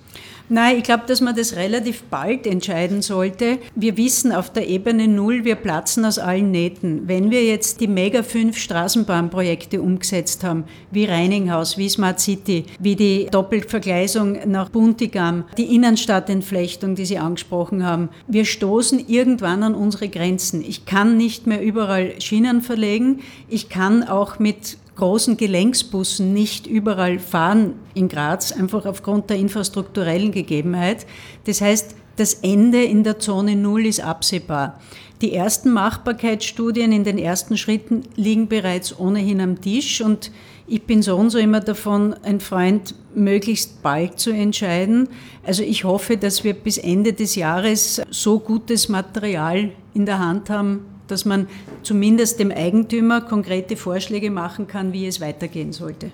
Nein, 0.50 0.78
ich 0.78 0.84
glaube, 0.84 1.04
dass 1.08 1.20
man 1.20 1.36
das 1.36 1.58
relativ 1.58 2.04
bald 2.04 2.48
entscheiden 2.48 3.02
sollte. 3.02 3.58
Wir 3.76 3.98
wissen 3.98 4.32
auf 4.32 4.50
der 4.50 4.70
Ebene 4.70 5.10
Null, 5.10 5.44
wir 5.44 5.56
platzen 5.56 6.06
aus 6.06 6.20
allen 6.20 6.52
Nähten. 6.52 7.06
Wenn 7.06 7.32
wir 7.32 7.44
jetzt 7.44 7.82
die 7.82 7.88
Mega 7.90 8.24
5 8.24 8.58
Straßenbahnprojekte 8.58 9.82
umgesetzt 9.82 10.46
haben, 10.46 10.64
wie 10.90 11.04
Reininghaus, 11.04 11.78
wie 11.78 11.90
Smart 11.90 12.22
City, 12.22 12.64
wie 12.80 12.96
die 12.96 13.28
Doppelvergleisung 13.30 14.50
nach 14.50 14.70
Buntigam, 14.70 15.44
die 15.58 15.76
Innenstadtentflechtung, 15.76 16.96
die 16.96 17.06
Sie 17.06 17.18
angesprochen 17.18 17.86
haben, 17.86 18.08
wir 18.28 18.46
stoßen 18.46 19.06
irgendwann 19.06 19.64
an 19.64 19.76
unsere 19.76 20.08
Grenzen. 20.08 20.64
Ich 20.64 20.86
kann 20.86 21.18
nicht 21.18 21.46
mehr 21.46 21.62
überall 21.62 22.22
Schienen 22.22 22.62
verlegen. 22.62 23.20
Ich 23.50 23.68
kann 23.68 24.08
auch 24.08 24.40
mit 24.40 24.78
großen 24.98 25.38
Gelenksbussen 25.38 26.34
nicht 26.34 26.68
überall 26.68 27.20
fahren 27.20 27.74
in 27.94 28.10
Graz, 28.10 28.52
einfach 28.52 28.86
aufgrund 28.86 29.30
der 29.30 29.38
infrastrukturellen 29.38 30.32
Gegebenheit. 30.32 31.06
Das 31.46 31.62
heißt, 31.62 31.96
das 32.18 32.34
Ende 32.36 32.84
in 32.84 33.04
der 33.04 33.20
Zone 33.20 33.56
Null 33.56 33.86
ist 33.86 34.02
absehbar. 34.02 34.80
Die 35.22 35.34
ersten 35.34 35.72
Machbarkeitsstudien 35.72 36.92
in 36.92 37.04
den 37.04 37.18
ersten 37.18 37.58
Schritten 37.58 38.04
liegen 38.16 38.48
bereits 38.48 39.00
ohnehin 39.00 39.42
am 39.42 39.62
Tisch 39.62 40.02
und 40.02 40.32
ich 40.68 40.84
bin 40.84 41.02
so 41.02 41.16
und 41.16 41.30
so 41.30 41.38
immer 41.38 41.62
davon 41.62 42.14
ein 42.24 42.40
Freund, 42.40 42.94
möglichst 43.16 43.82
bald 43.82 44.20
zu 44.20 44.32
entscheiden. 44.32 45.08
Also 45.44 45.64
ich 45.64 45.86
hoffe, 45.86 46.18
dass 46.18 46.44
wir 46.44 46.54
bis 46.54 46.78
Ende 46.78 47.14
des 47.14 47.36
Jahres 47.36 48.02
so 48.12 48.40
gutes 48.40 48.90
Material 48.90 49.72
in 49.94 50.06
der 50.06 50.20
Hand 50.20 50.50
haben, 50.50 50.86
dass 51.08 51.26
man 51.26 51.48
zumindest 51.84 52.40
dem 52.40 52.52
Eigentümer 52.52 53.22
konkrete 53.22 53.76
Vorschläge 53.76 54.32
machen 54.32 54.68
kann, 54.68 54.94
wie 54.94 55.08
es 55.08 55.22
weitergehen 55.22 55.74
sollte. 55.74 56.12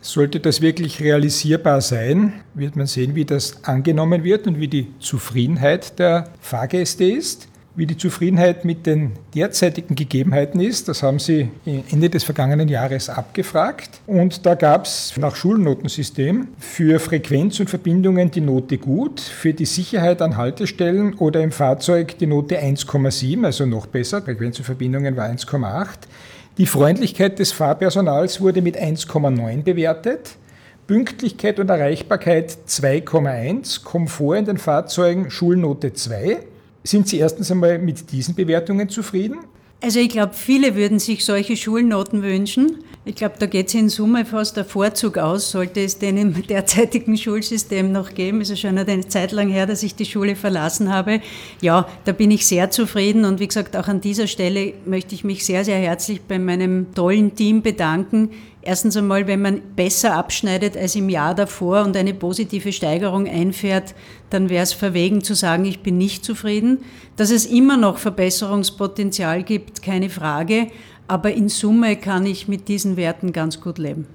Sollte 0.00 0.38
das 0.38 0.60
wirklich 0.60 1.00
realisierbar 1.00 1.80
sein, 1.80 2.32
wird 2.54 2.76
man 2.76 2.86
sehen, 2.86 3.14
wie 3.14 3.24
das 3.24 3.64
angenommen 3.64 4.22
wird 4.22 4.46
und 4.46 4.60
wie 4.60 4.68
die 4.68 4.88
Zufriedenheit 5.00 5.98
der 5.98 6.30
Fahrgäste 6.40 7.04
ist. 7.04 7.48
Wie 7.76 7.84
die 7.84 7.98
Zufriedenheit 7.98 8.64
mit 8.64 8.86
den 8.86 9.12
derzeitigen 9.34 9.94
Gegebenheiten 9.94 10.60
ist, 10.60 10.88
das 10.88 11.02
haben 11.02 11.18
Sie 11.18 11.50
Ende 11.66 12.08
des 12.08 12.24
vergangenen 12.24 12.68
Jahres 12.68 13.10
abgefragt. 13.10 14.00
Und 14.06 14.46
da 14.46 14.54
gab 14.54 14.86
es 14.86 15.12
nach 15.18 15.36
Schulnotensystem 15.36 16.48
für 16.58 16.98
Frequenz 16.98 17.60
und 17.60 17.68
Verbindungen 17.68 18.30
die 18.30 18.40
Note 18.40 18.78
gut, 18.78 19.20
für 19.20 19.52
die 19.52 19.66
Sicherheit 19.66 20.22
an 20.22 20.38
Haltestellen 20.38 21.12
oder 21.18 21.42
im 21.42 21.52
Fahrzeug 21.52 22.16
die 22.16 22.26
Note 22.26 22.58
1,7, 22.58 23.44
also 23.44 23.66
noch 23.66 23.84
besser, 23.84 24.22
Frequenz 24.22 24.58
und 24.58 24.64
Verbindungen 24.64 25.14
war 25.14 25.28
1,8. 25.28 25.88
Die 26.56 26.64
Freundlichkeit 26.64 27.38
des 27.38 27.52
Fahrpersonals 27.52 28.40
wurde 28.40 28.62
mit 28.62 28.78
1,9 28.78 29.64
bewertet. 29.64 30.30
Pünktlichkeit 30.86 31.60
und 31.60 31.68
Erreichbarkeit 31.68 32.56
2,1, 32.66 33.84
Komfort 33.84 34.36
in 34.38 34.44
den 34.46 34.56
Fahrzeugen 34.56 35.30
Schulnote 35.30 35.92
2. 35.92 36.38
Sind 36.86 37.08
Sie 37.08 37.18
erstens 37.18 37.50
einmal 37.50 37.78
mit 37.78 38.12
diesen 38.12 38.36
Bewertungen 38.36 38.88
zufrieden? 38.88 39.38
Also 39.82 39.98
ich 39.98 40.08
glaube, 40.08 40.32
viele 40.34 40.74
würden 40.74 40.98
sich 40.98 41.24
solche 41.24 41.56
Schulnoten 41.56 42.22
wünschen. 42.22 42.78
Ich 43.04 43.14
glaube, 43.14 43.34
da 43.38 43.46
geht 43.46 43.68
es 43.68 43.74
in 43.74 43.88
Summe 43.88 44.24
fast 44.24 44.56
der 44.56 44.64
Vorzug 44.64 45.18
aus, 45.18 45.50
sollte 45.50 45.80
es 45.80 45.98
den 45.98 46.16
im 46.16 46.46
derzeitigen 46.46 47.16
Schulsystem 47.16 47.92
noch 47.92 48.14
geben. 48.14 48.40
Es 48.40 48.50
ist 48.50 48.60
schon 48.60 48.78
eine 48.78 49.06
Zeit 49.08 49.32
lang 49.32 49.48
her, 49.48 49.66
dass 49.66 49.82
ich 49.82 49.94
die 49.94 50.06
Schule 50.06 50.34
verlassen 50.34 50.92
habe. 50.92 51.20
Ja, 51.60 51.88
da 52.04 52.12
bin 52.12 52.30
ich 52.30 52.46
sehr 52.46 52.70
zufrieden 52.70 53.24
und 53.24 53.38
wie 53.38 53.48
gesagt, 53.48 53.76
auch 53.76 53.88
an 53.88 54.00
dieser 54.00 54.28
Stelle 54.28 54.72
möchte 54.86 55.14
ich 55.14 55.24
mich 55.24 55.44
sehr, 55.44 55.64
sehr 55.64 55.78
herzlich 55.78 56.22
bei 56.22 56.38
meinem 56.38 56.94
tollen 56.94 57.34
Team 57.34 57.62
bedanken. 57.62 58.30
Erstens 58.62 58.96
einmal, 58.96 59.28
wenn 59.28 59.42
man 59.42 59.60
besser 59.76 60.14
abschneidet 60.16 60.76
als 60.76 60.96
im 60.96 61.08
Jahr 61.08 61.36
davor 61.36 61.84
und 61.84 61.96
eine 61.96 62.14
positive 62.14 62.72
Steigerung 62.72 63.28
einfährt, 63.28 63.94
dann 64.30 64.48
wäre 64.48 64.62
es 64.62 64.72
verwegen 64.72 65.22
zu 65.22 65.34
sagen, 65.34 65.64
ich 65.64 65.80
bin 65.82 65.98
nicht 65.98 66.24
zufrieden. 66.24 66.78
Dass 67.16 67.30
es 67.30 67.46
immer 67.46 67.76
noch 67.76 67.98
Verbesserungspotenzial 67.98 69.42
gibt, 69.42 69.82
keine 69.82 70.10
Frage, 70.10 70.68
aber 71.08 71.32
in 71.32 71.48
Summe 71.48 71.96
kann 71.96 72.26
ich 72.26 72.48
mit 72.48 72.68
diesen 72.68 72.96
Werten 72.96 73.32
ganz 73.32 73.60
gut 73.60 73.78
leben. 73.78 74.06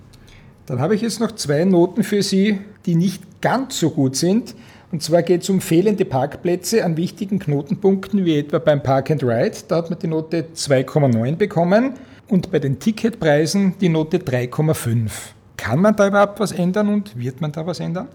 Dann 0.66 0.80
habe 0.80 0.96
ich 0.96 1.02
jetzt 1.02 1.20
noch 1.20 1.32
zwei 1.32 1.66
Noten 1.66 2.04
für 2.04 2.22
Sie, 2.22 2.60
die 2.86 2.96
nicht 2.96 3.42
ganz 3.42 3.80
so 3.80 3.90
gut 3.90 4.16
sind. 4.16 4.56
Und 4.92 5.02
zwar 5.02 5.24
geht 5.24 5.44
es 5.44 5.50
um 5.50 5.62
fehlende 5.62 6.04
Parkplätze 6.04 6.84
an 6.84 6.98
wichtigen 6.98 7.40
Knotenpunkten, 7.40 8.26
wie 8.26 8.38
etwa 8.38 8.60
beim 8.60 8.84
Park 8.84 9.10
and 9.10 9.24
Ride. 9.24 9.56
Da 9.68 9.78
hat 9.78 9.90
man 9.90 10.00
die 10.00 10.08
Note 10.08 10.46
2,9 10.54 11.38
bekommen 11.38 11.94
und 12.28 12.52
bei 12.52 12.60
den 12.60 12.78
Ticketpreisen 12.80 13.76
die 13.80 13.90
Note 13.90 14.18
3,5. 14.18 15.10
Kann 15.56 15.80
man 15.80 15.96
da 15.96 16.08
überhaupt 16.08 16.40
was 16.40 16.52
ändern 16.52 16.90
und 16.90 17.18
wird 17.18 17.40
man 17.40 17.52
da 17.52 17.66
was 17.66 17.80
ändern? 17.80 18.08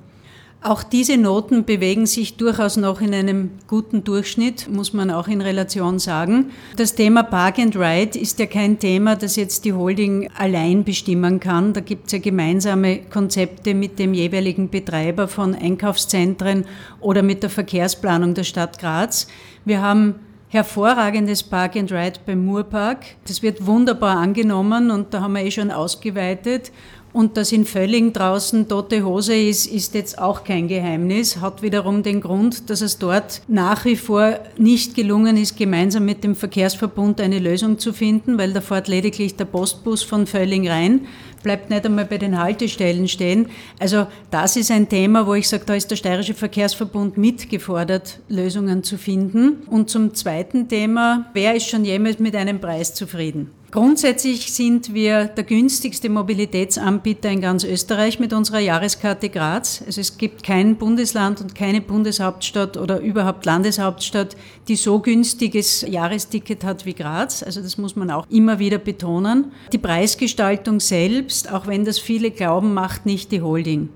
Auch 0.63 0.83
diese 0.83 1.17
Noten 1.17 1.65
bewegen 1.65 2.07
sich 2.07 2.39
durchaus 2.39 2.77
noch 2.77 3.01
in 3.01 3.15
einem 3.15 3.51
guten 3.69 4.03
Durchschnitt, 4.03 4.69
muss 4.69 4.93
man 4.93 5.11
auch 5.11 5.29
in 5.29 5.41
Relation 5.41 5.99
sagen. 5.99 6.51
Das 6.77 6.95
Thema 6.95 7.23
Park 7.23 7.59
and 7.61 7.77
Ride 7.77 8.19
ist 8.19 8.39
ja 8.41 8.47
kein 8.47 8.79
Thema, 8.79 9.15
das 9.15 9.37
jetzt 9.37 9.65
die 9.65 9.75
Holding 9.75 10.29
allein 10.37 10.83
bestimmen 10.83 11.39
kann. 11.39 11.73
Da 11.73 11.81
gibt 11.81 12.07
es 12.07 12.13
ja 12.13 12.19
gemeinsame 12.19 13.03
Konzepte 13.03 13.75
mit 13.75 13.99
dem 13.99 14.13
jeweiligen 14.13 14.69
Betreiber 14.69 15.29
von 15.29 15.55
Einkaufszentren 15.55 16.65
oder 17.01 17.23
mit 17.23 17.43
der 17.43 17.51
Verkehrsplanung 17.51 18.35
der 18.35 18.45
Stadt 18.45 18.79
Graz. 18.79 19.29
Wir 19.65 19.83
haben 19.83 20.17
hervorragendes 20.49 21.43
Park 21.43 21.77
and 21.77 21.93
Ride 21.93 22.21
beim 22.25 22.45
Moorpark. 22.45 23.05
Das 23.27 23.43
wird 23.43 23.67
wunderbar 23.67 24.17
angenommen 24.17 24.91
und 24.91 25.13
da 25.13 25.21
haben 25.21 25.35
wir 25.35 25.43
eh 25.43 25.51
schon 25.51 25.71
ausgeweitet. 25.71 26.73
Und 27.17 27.39
dass 27.39 27.51
in 27.51 27.65
Völling 27.65 28.13
draußen 28.13 28.69
tote 28.69 29.03
Hose 29.03 29.35
ist, 29.35 29.65
ist 29.65 29.95
jetzt 29.95 30.19
auch 30.19 30.45
kein 30.45 30.69
Geheimnis. 30.69 31.41
Hat 31.41 31.63
wiederum 31.63 32.03
den 32.03 32.21
Grund, 32.21 32.69
dass 32.69 32.83
es 32.83 32.99
dort 32.99 33.41
nach 33.49 33.87
wie 33.87 33.97
vor 33.97 34.39
nicht 34.59 34.95
gelungen 34.95 35.39
ist, 35.39 35.57
gemeinsam 35.57 36.05
mit 36.05 36.25
dem 36.25 36.35
Verkehrsverbund 36.35 37.19
eine 37.23 37.39
Lösung 37.39 37.79
zu 37.79 37.95
finden, 37.95 38.37
weil 38.37 38.53
da 38.53 38.61
fährt 38.61 38.89
lediglich 38.89 39.35
der 39.35 39.47
Postbus 39.47 40.03
von 40.03 40.27
Völling 40.27 40.69
rein 40.69 41.07
bleibt 41.43 41.71
nicht 41.71 41.87
einmal 41.87 42.07
bei 42.07 42.19
den 42.19 42.41
Haltestellen 42.41 43.07
stehen. 43.07 43.47
Also 43.79 44.09
das 44.33 44.57
ist 44.57 44.73
ein 44.73 44.89
Thema, 44.89 45.29
wo 45.29 45.35
ich 45.35 45.49
sage, 45.49 45.63
da 45.65 45.75
ist 45.75 45.89
der 45.93 45.95
Steirische 45.95 46.35
Verkehrsverbund 46.35 47.19
mitgefordert, 47.19 48.19
Lösungen 48.29 48.83
zu 48.83 48.99
finden. 48.99 49.63
Und 49.69 49.89
zum 49.89 50.13
zweiten 50.13 50.69
Thema, 50.69 51.31
wer 51.35 51.55
ist 51.55 51.69
schon 51.69 51.85
jemals 51.85 52.19
mit 52.19 52.35
einem 52.35 52.61
Preis 52.61 52.95
zufrieden? 52.95 53.53
Grundsätzlich 53.73 54.53
sind 54.53 54.95
wir 54.95 55.25
der 55.25 55.43
günstigste 55.43 56.09
Mobilitätsanbieter 56.09 57.29
in 57.31 57.41
ganz 57.41 57.65
Österreich 57.65 58.21
mit 58.21 58.33
unserer 58.33 58.61
Jahreskarte 58.61 59.29
Graz. 59.29 59.83
Also 59.85 60.01
es 60.01 60.19
gibt 60.19 60.45
kein 60.45 60.77
Bundesland 60.77 61.41
und 61.41 61.55
keine 61.55 61.81
Bundeshauptstadt 61.81 62.77
oder 62.77 63.01
überhaupt 63.01 63.45
Landeshauptstadt, 63.45 64.37
die 64.69 64.77
so 64.77 65.01
günstiges 65.01 65.83
Jahresticket 65.83 66.63
hat 66.63 66.87
wie 66.87 66.95
Graz. 66.95 67.43
Also 67.43 67.61
das 67.61 67.77
muss 67.77 67.97
man 67.97 68.11
auch 68.11 68.27
immer 68.31 68.61
wieder 68.61 68.79
betonen. 68.79 69.53
Die 69.73 69.79
Preisgestaltung 69.79 70.79
selbst, 70.79 71.53
auch 71.53 71.67
wenn 71.67 71.85
das 71.85 71.99
viele 71.99 72.31
glauben, 72.31 72.73
macht 72.73 73.05
nicht 73.05 73.33
die 73.33 73.43
Holding. 73.43 73.89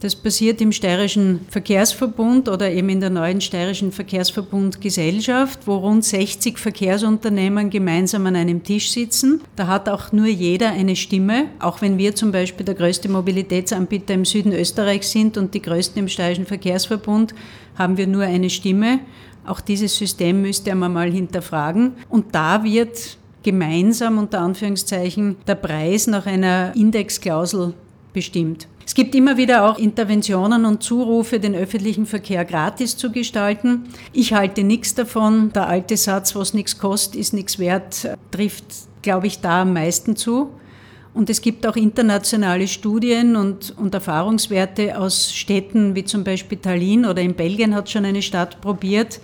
Das 0.00 0.16
passiert 0.16 0.62
im 0.62 0.72
Steirischen 0.72 1.40
Verkehrsverbund 1.50 2.48
oder 2.48 2.72
eben 2.72 2.88
in 2.88 3.00
der 3.00 3.10
neuen 3.10 3.42
Steirischen 3.42 3.92
Verkehrsverbund 3.92 4.80
Gesellschaft, 4.80 5.66
wo 5.66 5.76
rund 5.76 6.06
60 6.06 6.58
Verkehrsunternehmen 6.58 7.68
gemeinsam 7.68 8.24
an 8.24 8.34
einem 8.34 8.62
Tisch 8.62 8.92
sitzen. 8.92 9.42
Da 9.56 9.66
hat 9.66 9.90
auch 9.90 10.10
nur 10.10 10.26
jeder 10.26 10.70
eine 10.70 10.96
Stimme, 10.96 11.48
auch 11.58 11.82
wenn 11.82 11.98
wir 11.98 12.14
zum 12.14 12.32
Beispiel 12.32 12.64
der 12.64 12.76
größte 12.76 13.10
Mobilitätsanbieter 13.10 14.14
im 14.14 14.24
Süden 14.24 14.54
Österreichs 14.54 15.10
sind 15.12 15.36
und 15.36 15.52
die 15.52 15.60
größten 15.60 16.00
im 16.00 16.08
Steirischen 16.08 16.46
Verkehrsverbund, 16.46 17.34
haben 17.76 17.98
wir 17.98 18.06
nur 18.06 18.22
eine 18.22 18.48
Stimme. 18.48 19.00
Auch 19.44 19.60
dieses 19.60 19.94
System 19.94 20.40
müsste 20.40 20.74
man 20.74 20.94
mal 20.94 21.12
hinterfragen. 21.12 21.92
Und 22.08 22.34
da 22.34 22.64
wird 22.64 23.18
gemeinsam 23.42 24.16
unter 24.16 24.40
Anführungszeichen 24.40 25.36
der 25.46 25.56
Preis 25.56 26.06
nach 26.06 26.24
einer 26.24 26.72
Indexklausel 26.74 27.74
bestimmt. 28.14 28.66
Es 28.90 28.94
gibt 28.94 29.14
immer 29.14 29.36
wieder 29.36 29.70
auch 29.70 29.78
Interventionen 29.78 30.64
und 30.64 30.82
Zurufe, 30.82 31.38
den 31.38 31.54
öffentlichen 31.54 32.06
Verkehr 32.06 32.44
gratis 32.44 32.96
zu 32.96 33.12
gestalten. 33.12 33.84
Ich 34.12 34.32
halte 34.32 34.64
nichts 34.64 34.96
davon. 34.96 35.52
Der 35.52 35.68
alte 35.68 35.96
Satz, 35.96 36.34
was 36.34 36.54
nichts 36.54 36.76
kostet, 36.76 37.14
ist 37.14 37.32
nichts 37.32 37.60
wert, 37.60 38.08
trifft, 38.32 38.64
glaube 39.02 39.28
ich, 39.28 39.40
da 39.40 39.62
am 39.62 39.74
meisten 39.74 40.16
zu. 40.16 40.50
Und 41.14 41.30
es 41.30 41.40
gibt 41.40 41.68
auch 41.68 41.76
internationale 41.76 42.66
Studien 42.66 43.36
und, 43.36 43.78
und, 43.78 43.94
Erfahrungswerte 43.94 44.98
aus 44.98 45.32
Städten 45.32 45.94
wie 45.94 46.04
zum 46.04 46.24
Beispiel 46.24 46.58
Tallinn 46.58 47.04
oder 47.04 47.22
in 47.22 47.34
Belgien 47.34 47.76
hat 47.76 47.88
schon 47.90 48.04
eine 48.04 48.22
Stadt 48.22 48.60
probiert. 48.60 49.20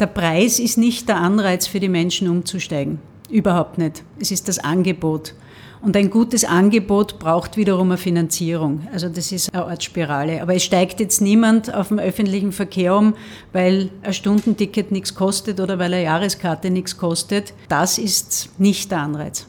Der 0.00 0.06
Preis 0.06 0.58
ist 0.58 0.78
nicht 0.78 1.10
der 1.10 1.18
Anreiz 1.18 1.66
für 1.66 1.78
die 1.78 1.90
Menschen 1.90 2.26
umzusteigen. 2.26 2.98
Überhaupt 3.28 3.76
nicht. 3.76 4.02
Es 4.18 4.30
ist 4.30 4.48
das 4.48 4.58
Angebot. 4.58 5.34
Und 5.82 5.96
ein 5.96 6.10
gutes 6.10 6.44
Angebot 6.44 7.18
braucht 7.18 7.56
wiederum 7.56 7.88
eine 7.88 7.96
Finanzierung. 7.96 8.86
Also 8.92 9.08
das 9.08 9.32
ist 9.32 9.52
eine 9.54 9.64
Art 9.64 9.82
Spirale. 9.82 10.42
Aber 10.42 10.54
es 10.54 10.62
steigt 10.62 11.00
jetzt 11.00 11.22
niemand 11.22 11.72
auf 11.72 11.88
dem 11.88 11.98
öffentlichen 11.98 12.52
Verkehr 12.52 12.94
um, 12.94 13.14
weil 13.52 13.88
ein 14.02 14.12
Stundenticket 14.12 14.92
nichts 14.92 15.14
kostet 15.14 15.58
oder 15.58 15.78
weil 15.78 15.94
eine 15.94 16.04
Jahreskarte 16.04 16.68
nichts 16.70 16.98
kostet. 16.98 17.54
Das 17.68 17.96
ist 17.96 18.50
nicht 18.58 18.90
der 18.90 19.00
Anreiz. 19.00 19.46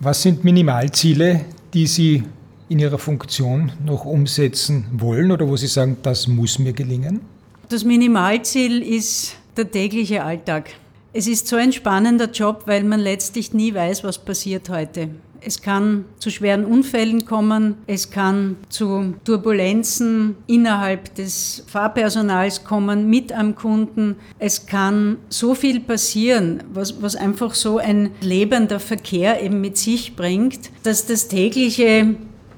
Was 0.00 0.22
sind 0.22 0.42
Minimalziele, 0.42 1.44
die 1.72 1.86
Sie 1.86 2.24
in 2.68 2.80
Ihrer 2.80 2.98
Funktion 2.98 3.72
noch 3.84 4.04
umsetzen 4.04 4.86
wollen 4.92 5.30
oder 5.30 5.48
wo 5.48 5.56
Sie 5.56 5.68
sagen, 5.68 5.98
das 6.02 6.26
muss 6.26 6.58
mir 6.58 6.72
gelingen? 6.72 7.20
Das 7.68 7.84
Minimalziel 7.84 8.82
ist 8.82 9.36
der 9.56 9.70
tägliche 9.70 10.24
Alltag. 10.24 10.70
Es 11.12 11.26
ist 11.26 11.48
so 11.48 11.56
ein 11.56 11.72
spannender 11.72 12.30
Job, 12.30 12.62
weil 12.66 12.84
man 12.84 13.00
letztlich 13.00 13.54
nie 13.54 13.74
weiß, 13.74 14.04
was 14.04 14.18
passiert 14.18 14.68
heute. 14.68 15.08
Es 15.40 15.62
kann 15.62 16.04
zu 16.18 16.30
schweren 16.30 16.64
Unfällen 16.64 17.24
kommen, 17.24 17.76
es 17.86 18.10
kann 18.10 18.56
zu 18.68 19.14
Turbulenzen 19.24 20.36
innerhalb 20.46 21.14
des 21.14 21.64
Fahrpersonals 21.66 22.64
kommen, 22.64 23.08
mit 23.08 23.32
am 23.32 23.54
Kunden. 23.54 24.16
Es 24.38 24.66
kann 24.66 25.18
so 25.28 25.54
viel 25.54 25.80
passieren, 25.80 26.62
was, 26.72 27.00
was 27.02 27.16
einfach 27.16 27.54
so 27.54 27.78
ein 27.78 28.10
lebender 28.20 28.80
Verkehr 28.80 29.42
eben 29.42 29.60
mit 29.60 29.76
sich 29.76 30.16
bringt, 30.16 30.70
dass 30.82 31.06
das 31.06 31.28
tägliche 31.28 32.16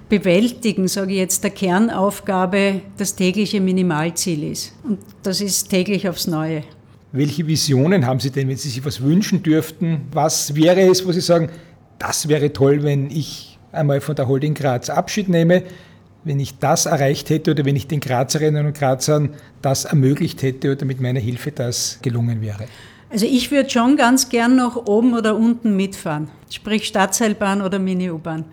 Bewältigen, 0.08 0.88
sage 0.88 1.12
ich 1.12 1.18
jetzt, 1.18 1.44
der 1.44 1.50
Kernaufgabe 1.50 2.82
das 2.96 3.14
tägliche 3.14 3.60
Minimalziel 3.60 4.50
ist. 4.50 4.74
Und 4.82 4.98
das 5.22 5.40
ist 5.40 5.68
täglich 5.68 6.08
aufs 6.08 6.26
Neue. 6.26 6.64
Welche 7.12 7.46
Visionen 7.46 8.06
haben 8.06 8.20
Sie 8.20 8.30
denn, 8.30 8.48
wenn 8.48 8.56
Sie 8.56 8.68
sich 8.68 8.84
was 8.84 9.00
wünschen 9.00 9.42
dürften? 9.42 10.02
Was 10.12 10.54
wäre 10.54 10.80
es, 10.82 11.04
wo 11.04 11.10
Sie 11.10 11.20
sagen, 11.20 11.48
das 12.00 12.28
wäre 12.28 12.52
toll, 12.52 12.82
wenn 12.82 13.10
ich 13.10 13.58
einmal 13.70 14.00
von 14.00 14.16
der 14.16 14.26
Holding 14.26 14.54
Graz 14.54 14.90
Abschied 14.90 15.28
nehme, 15.28 15.62
wenn 16.24 16.40
ich 16.40 16.58
das 16.58 16.86
erreicht 16.86 17.30
hätte 17.30 17.52
oder 17.52 17.64
wenn 17.64 17.76
ich 17.76 17.86
den 17.86 18.00
Grazerinnen 18.00 18.66
und 18.66 18.76
Grazern 18.76 19.34
das 19.62 19.84
ermöglicht 19.84 20.42
hätte 20.42 20.72
oder 20.72 20.84
mit 20.84 21.00
meiner 21.00 21.20
Hilfe 21.20 21.52
das 21.52 21.98
gelungen 22.02 22.40
wäre? 22.40 22.64
Also 23.10 23.26
ich 23.26 23.50
würde 23.50 23.68
schon 23.70 23.96
ganz 23.96 24.28
gern 24.28 24.56
noch 24.56 24.86
oben 24.86 25.14
oder 25.14 25.36
unten 25.36 25.76
mitfahren, 25.76 26.28
sprich 26.50 26.86
Stadtseilbahn 26.86 27.60
oder 27.60 27.78
Mini-U-Bahn. 27.78 28.44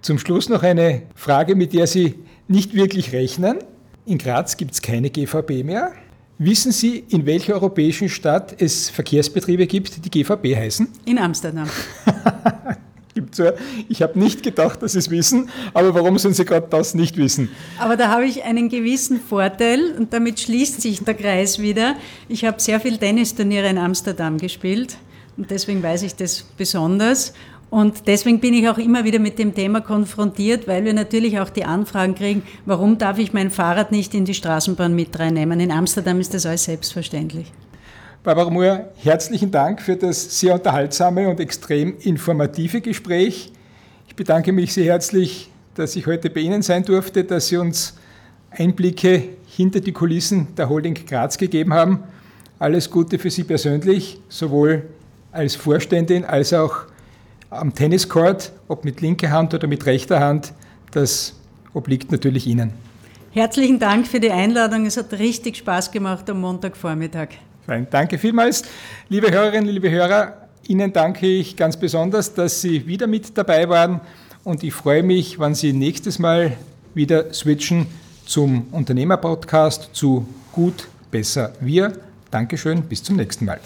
Zum 0.00 0.18
Schluss 0.18 0.48
noch 0.48 0.62
eine 0.62 1.02
Frage, 1.14 1.56
mit 1.56 1.72
der 1.72 1.86
Sie 1.86 2.14
nicht 2.48 2.74
wirklich 2.74 3.12
rechnen. 3.12 3.58
In 4.06 4.18
Graz 4.18 4.56
gibt 4.56 4.72
es 4.72 4.82
keine 4.82 5.10
GVB 5.10 5.64
mehr. 5.64 5.92
Wissen 6.42 6.72
Sie, 6.72 7.04
in 7.10 7.26
welcher 7.26 7.52
europäischen 7.52 8.08
Stadt 8.08 8.62
es 8.62 8.88
Verkehrsbetriebe 8.88 9.66
gibt, 9.66 10.06
die 10.06 10.08
GVB 10.08 10.56
heißen? 10.56 10.88
In 11.04 11.18
Amsterdam. 11.18 11.68
ich 13.90 14.00
habe 14.00 14.18
nicht 14.18 14.42
gedacht, 14.42 14.82
dass 14.82 14.92
Sie 14.92 15.00
es 15.00 15.10
wissen, 15.10 15.50
aber 15.74 15.92
warum 15.92 16.16
sollen 16.16 16.32
Sie 16.32 16.46
gerade 16.46 16.66
das 16.70 16.94
nicht 16.94 17.18
wissen? 17.18 17.50
Aber 17.78 17.98
da 17.98 18.08
habe 18.08 18.24
ich 18.24 18.42
einen 18.42 18.70
gewissen 18.70 19.20
Vorteil 19.20 19.92
und 19.98 20.14
damit 20.14 20.40
schließt 20.40 20.80
sich 20.80 21.04
der 21.04 21.12
Kreis 21.12 21.58
wieder. 21.58 21.96
Ich 22.26 22.46
habe 22.46 22.58
sehr 22.58 22.80
viel 22.80 22.96
Tennisturniere 22.96 23.68
in 23.68 23.76
Amsterdam 23.76 24.38
gespielt 24.38 24.96
und 25.36 25.50
deswegen 25.50 25.82
weiß 25.82 26.04
ich 26.04 26.14
das 26.14 26.46
besonders. 26.56 27.34
Und 27.70 28.08
deswegen 28.08 28.40
bin 28.40 28.52
ich 28.52 28.68
auch 28.68 28.78
immer 28.78 29.04
wieder 29.04 29.20
mit 29.20 29.38
dem 29.38 29.54
Thema 29.54 29.80
konfrontiert, 29.80 30.66
weil 30.66 30.84
wir 30.84 30.92
natürlich 30.92 31.38
auch 31.38 31.50
die 31.50 31.64
Anfragen 31.64 32.16
kriegen, 32.16 32.42
warum 32.66 32.98
darf 32.98 33.18
ich 33.18 33.32
mein 33.32 33.50
Fahrrad 33.50 33.92
nicht 33.92 34.12
in 34.12 34.24
die 34.24 34.34
Straßenbahn 34.34 34.92
mit 34.92 35.16
reinnehmen? 35.16 35.60
In 35.60 35.70
Amsterdam 35.70 36.18
ist 36.18 36.34
das 36.34 36.46
alles 36.46 36.64
selbstverständlich. 36.64 37.52
Barbara 38.24 38.50
Mohr, 38.50 38.90
herzlichen 38.96 39.52
Dank 39.52 39.80
für 39.80 39.96
das 39.96 40.40
sehr 40.40 40.54
unterhaltsame 40.54 41.28
und 41.28 41.38
extrem 41.38 41.96
informative 42.00 42.80
Gespräch. 42.80 43.52
Ich 44.08 44.16
bedanke 44.16 44.52
mich 44.52 44.74
sehr 44.74 44.86
herzlich, 44.86 45.48
dass 45.76 45.94
ich 45.94 46.06
heute 46.06 46.28
bei 46.28 46.40
Ihnen 46.40 46.62
sein 46.62 46.84
durfte, 46.84 47.22
dass 47.22 47.48
Sie 47.48 47.56
uns 47.56 47.96
Einblicke 48.50 49.22
hinter 49.46 49.78
die 49.78 49.92
Kulissen 49.92 50.48
der 50.56 50.68
Holding 50.68 50.94
Graz 51.06 51.38
gegeben 51.38 51.72
haben. 51.72 52.00
Alles 52.58 52.90
Gute 52.90 53.18
für 53.20 53.30
Sie 53.30 53.44
persönlich, 53.44 54.20
sowohl 54.28 54.82
als 55.30 55.54
Vorständin 55.54 56.24
als 56.24 56.52
auch 56.52 56.90
am 57.50 57.74
Tenniscourt, 57.74 58.52
ob 58.68 58.84
mit 58.84 59.00
linker 59.00 59.30
Hand 59.30 59.52
oder 59.54 59.66
mit 59.66 59.84
rechter 59.86 60.20
Hand, 60.20 60.52
das 60.92 61.34
obliegt 61.74 62.10
natürlich 62.10 62.46
Ihnen. 62.46 62.72
Herzlichen 63.32 63.78
Dank 63.78 64.06
für 64.06 64.18
die 64.18 64.30
Einladung. 64.30 64.86
Es 64.86 64.96
hat 64.96 65.12
richtig 65.12 65.56
Spaß 65.58 65.90
gemacht 65.90 66.28
am 66.30 66.40
Montagvormittag. 66.40 67.28
Fein, 67.66 67.86
danke 67.90 68.18
vielmals. 68.18 68.64
Liebe 69.08 69.30
Hörerinnen, 69.30 69.68
liebe 69.68 69.90
Hörer, 69.90 70.48
Ihnen 70.66 70.92
danke 70.92 71.26
ich 71.26 71.56
ganz 71.56 71.76
besonders, 71.76 72.34
dass 72.34 72.60
Sie 72.60 72.86
wieder 72.86 73.06
mit 73.06 73.36
dabei 73.36 73.68
waren 73.68 74.00
und 74.44 74.62
ich 74.62 74.72
freue 74.72 75.02
mich, 75.02 75.38
wenn 75.38 75.54
Sie 75.54 75.72
nächstes 75.72 76.18
Mal 76.18 76.56
wieder 76.94 77.32
switchen 77.32 77.86
zum 78.24 78.66
Unternehmerpodcast 78.72 79.90
zu 79.92 80.26
Gut, 80.52 80.88
Besser, 81.10 81.52
Wir. 81.60 81.92
Dankeschön, 82.30 82.82
bis 82.82 83.02
zum 83.02 83.16
nächsten 83.16 83.44
Mal. 83.44 83.60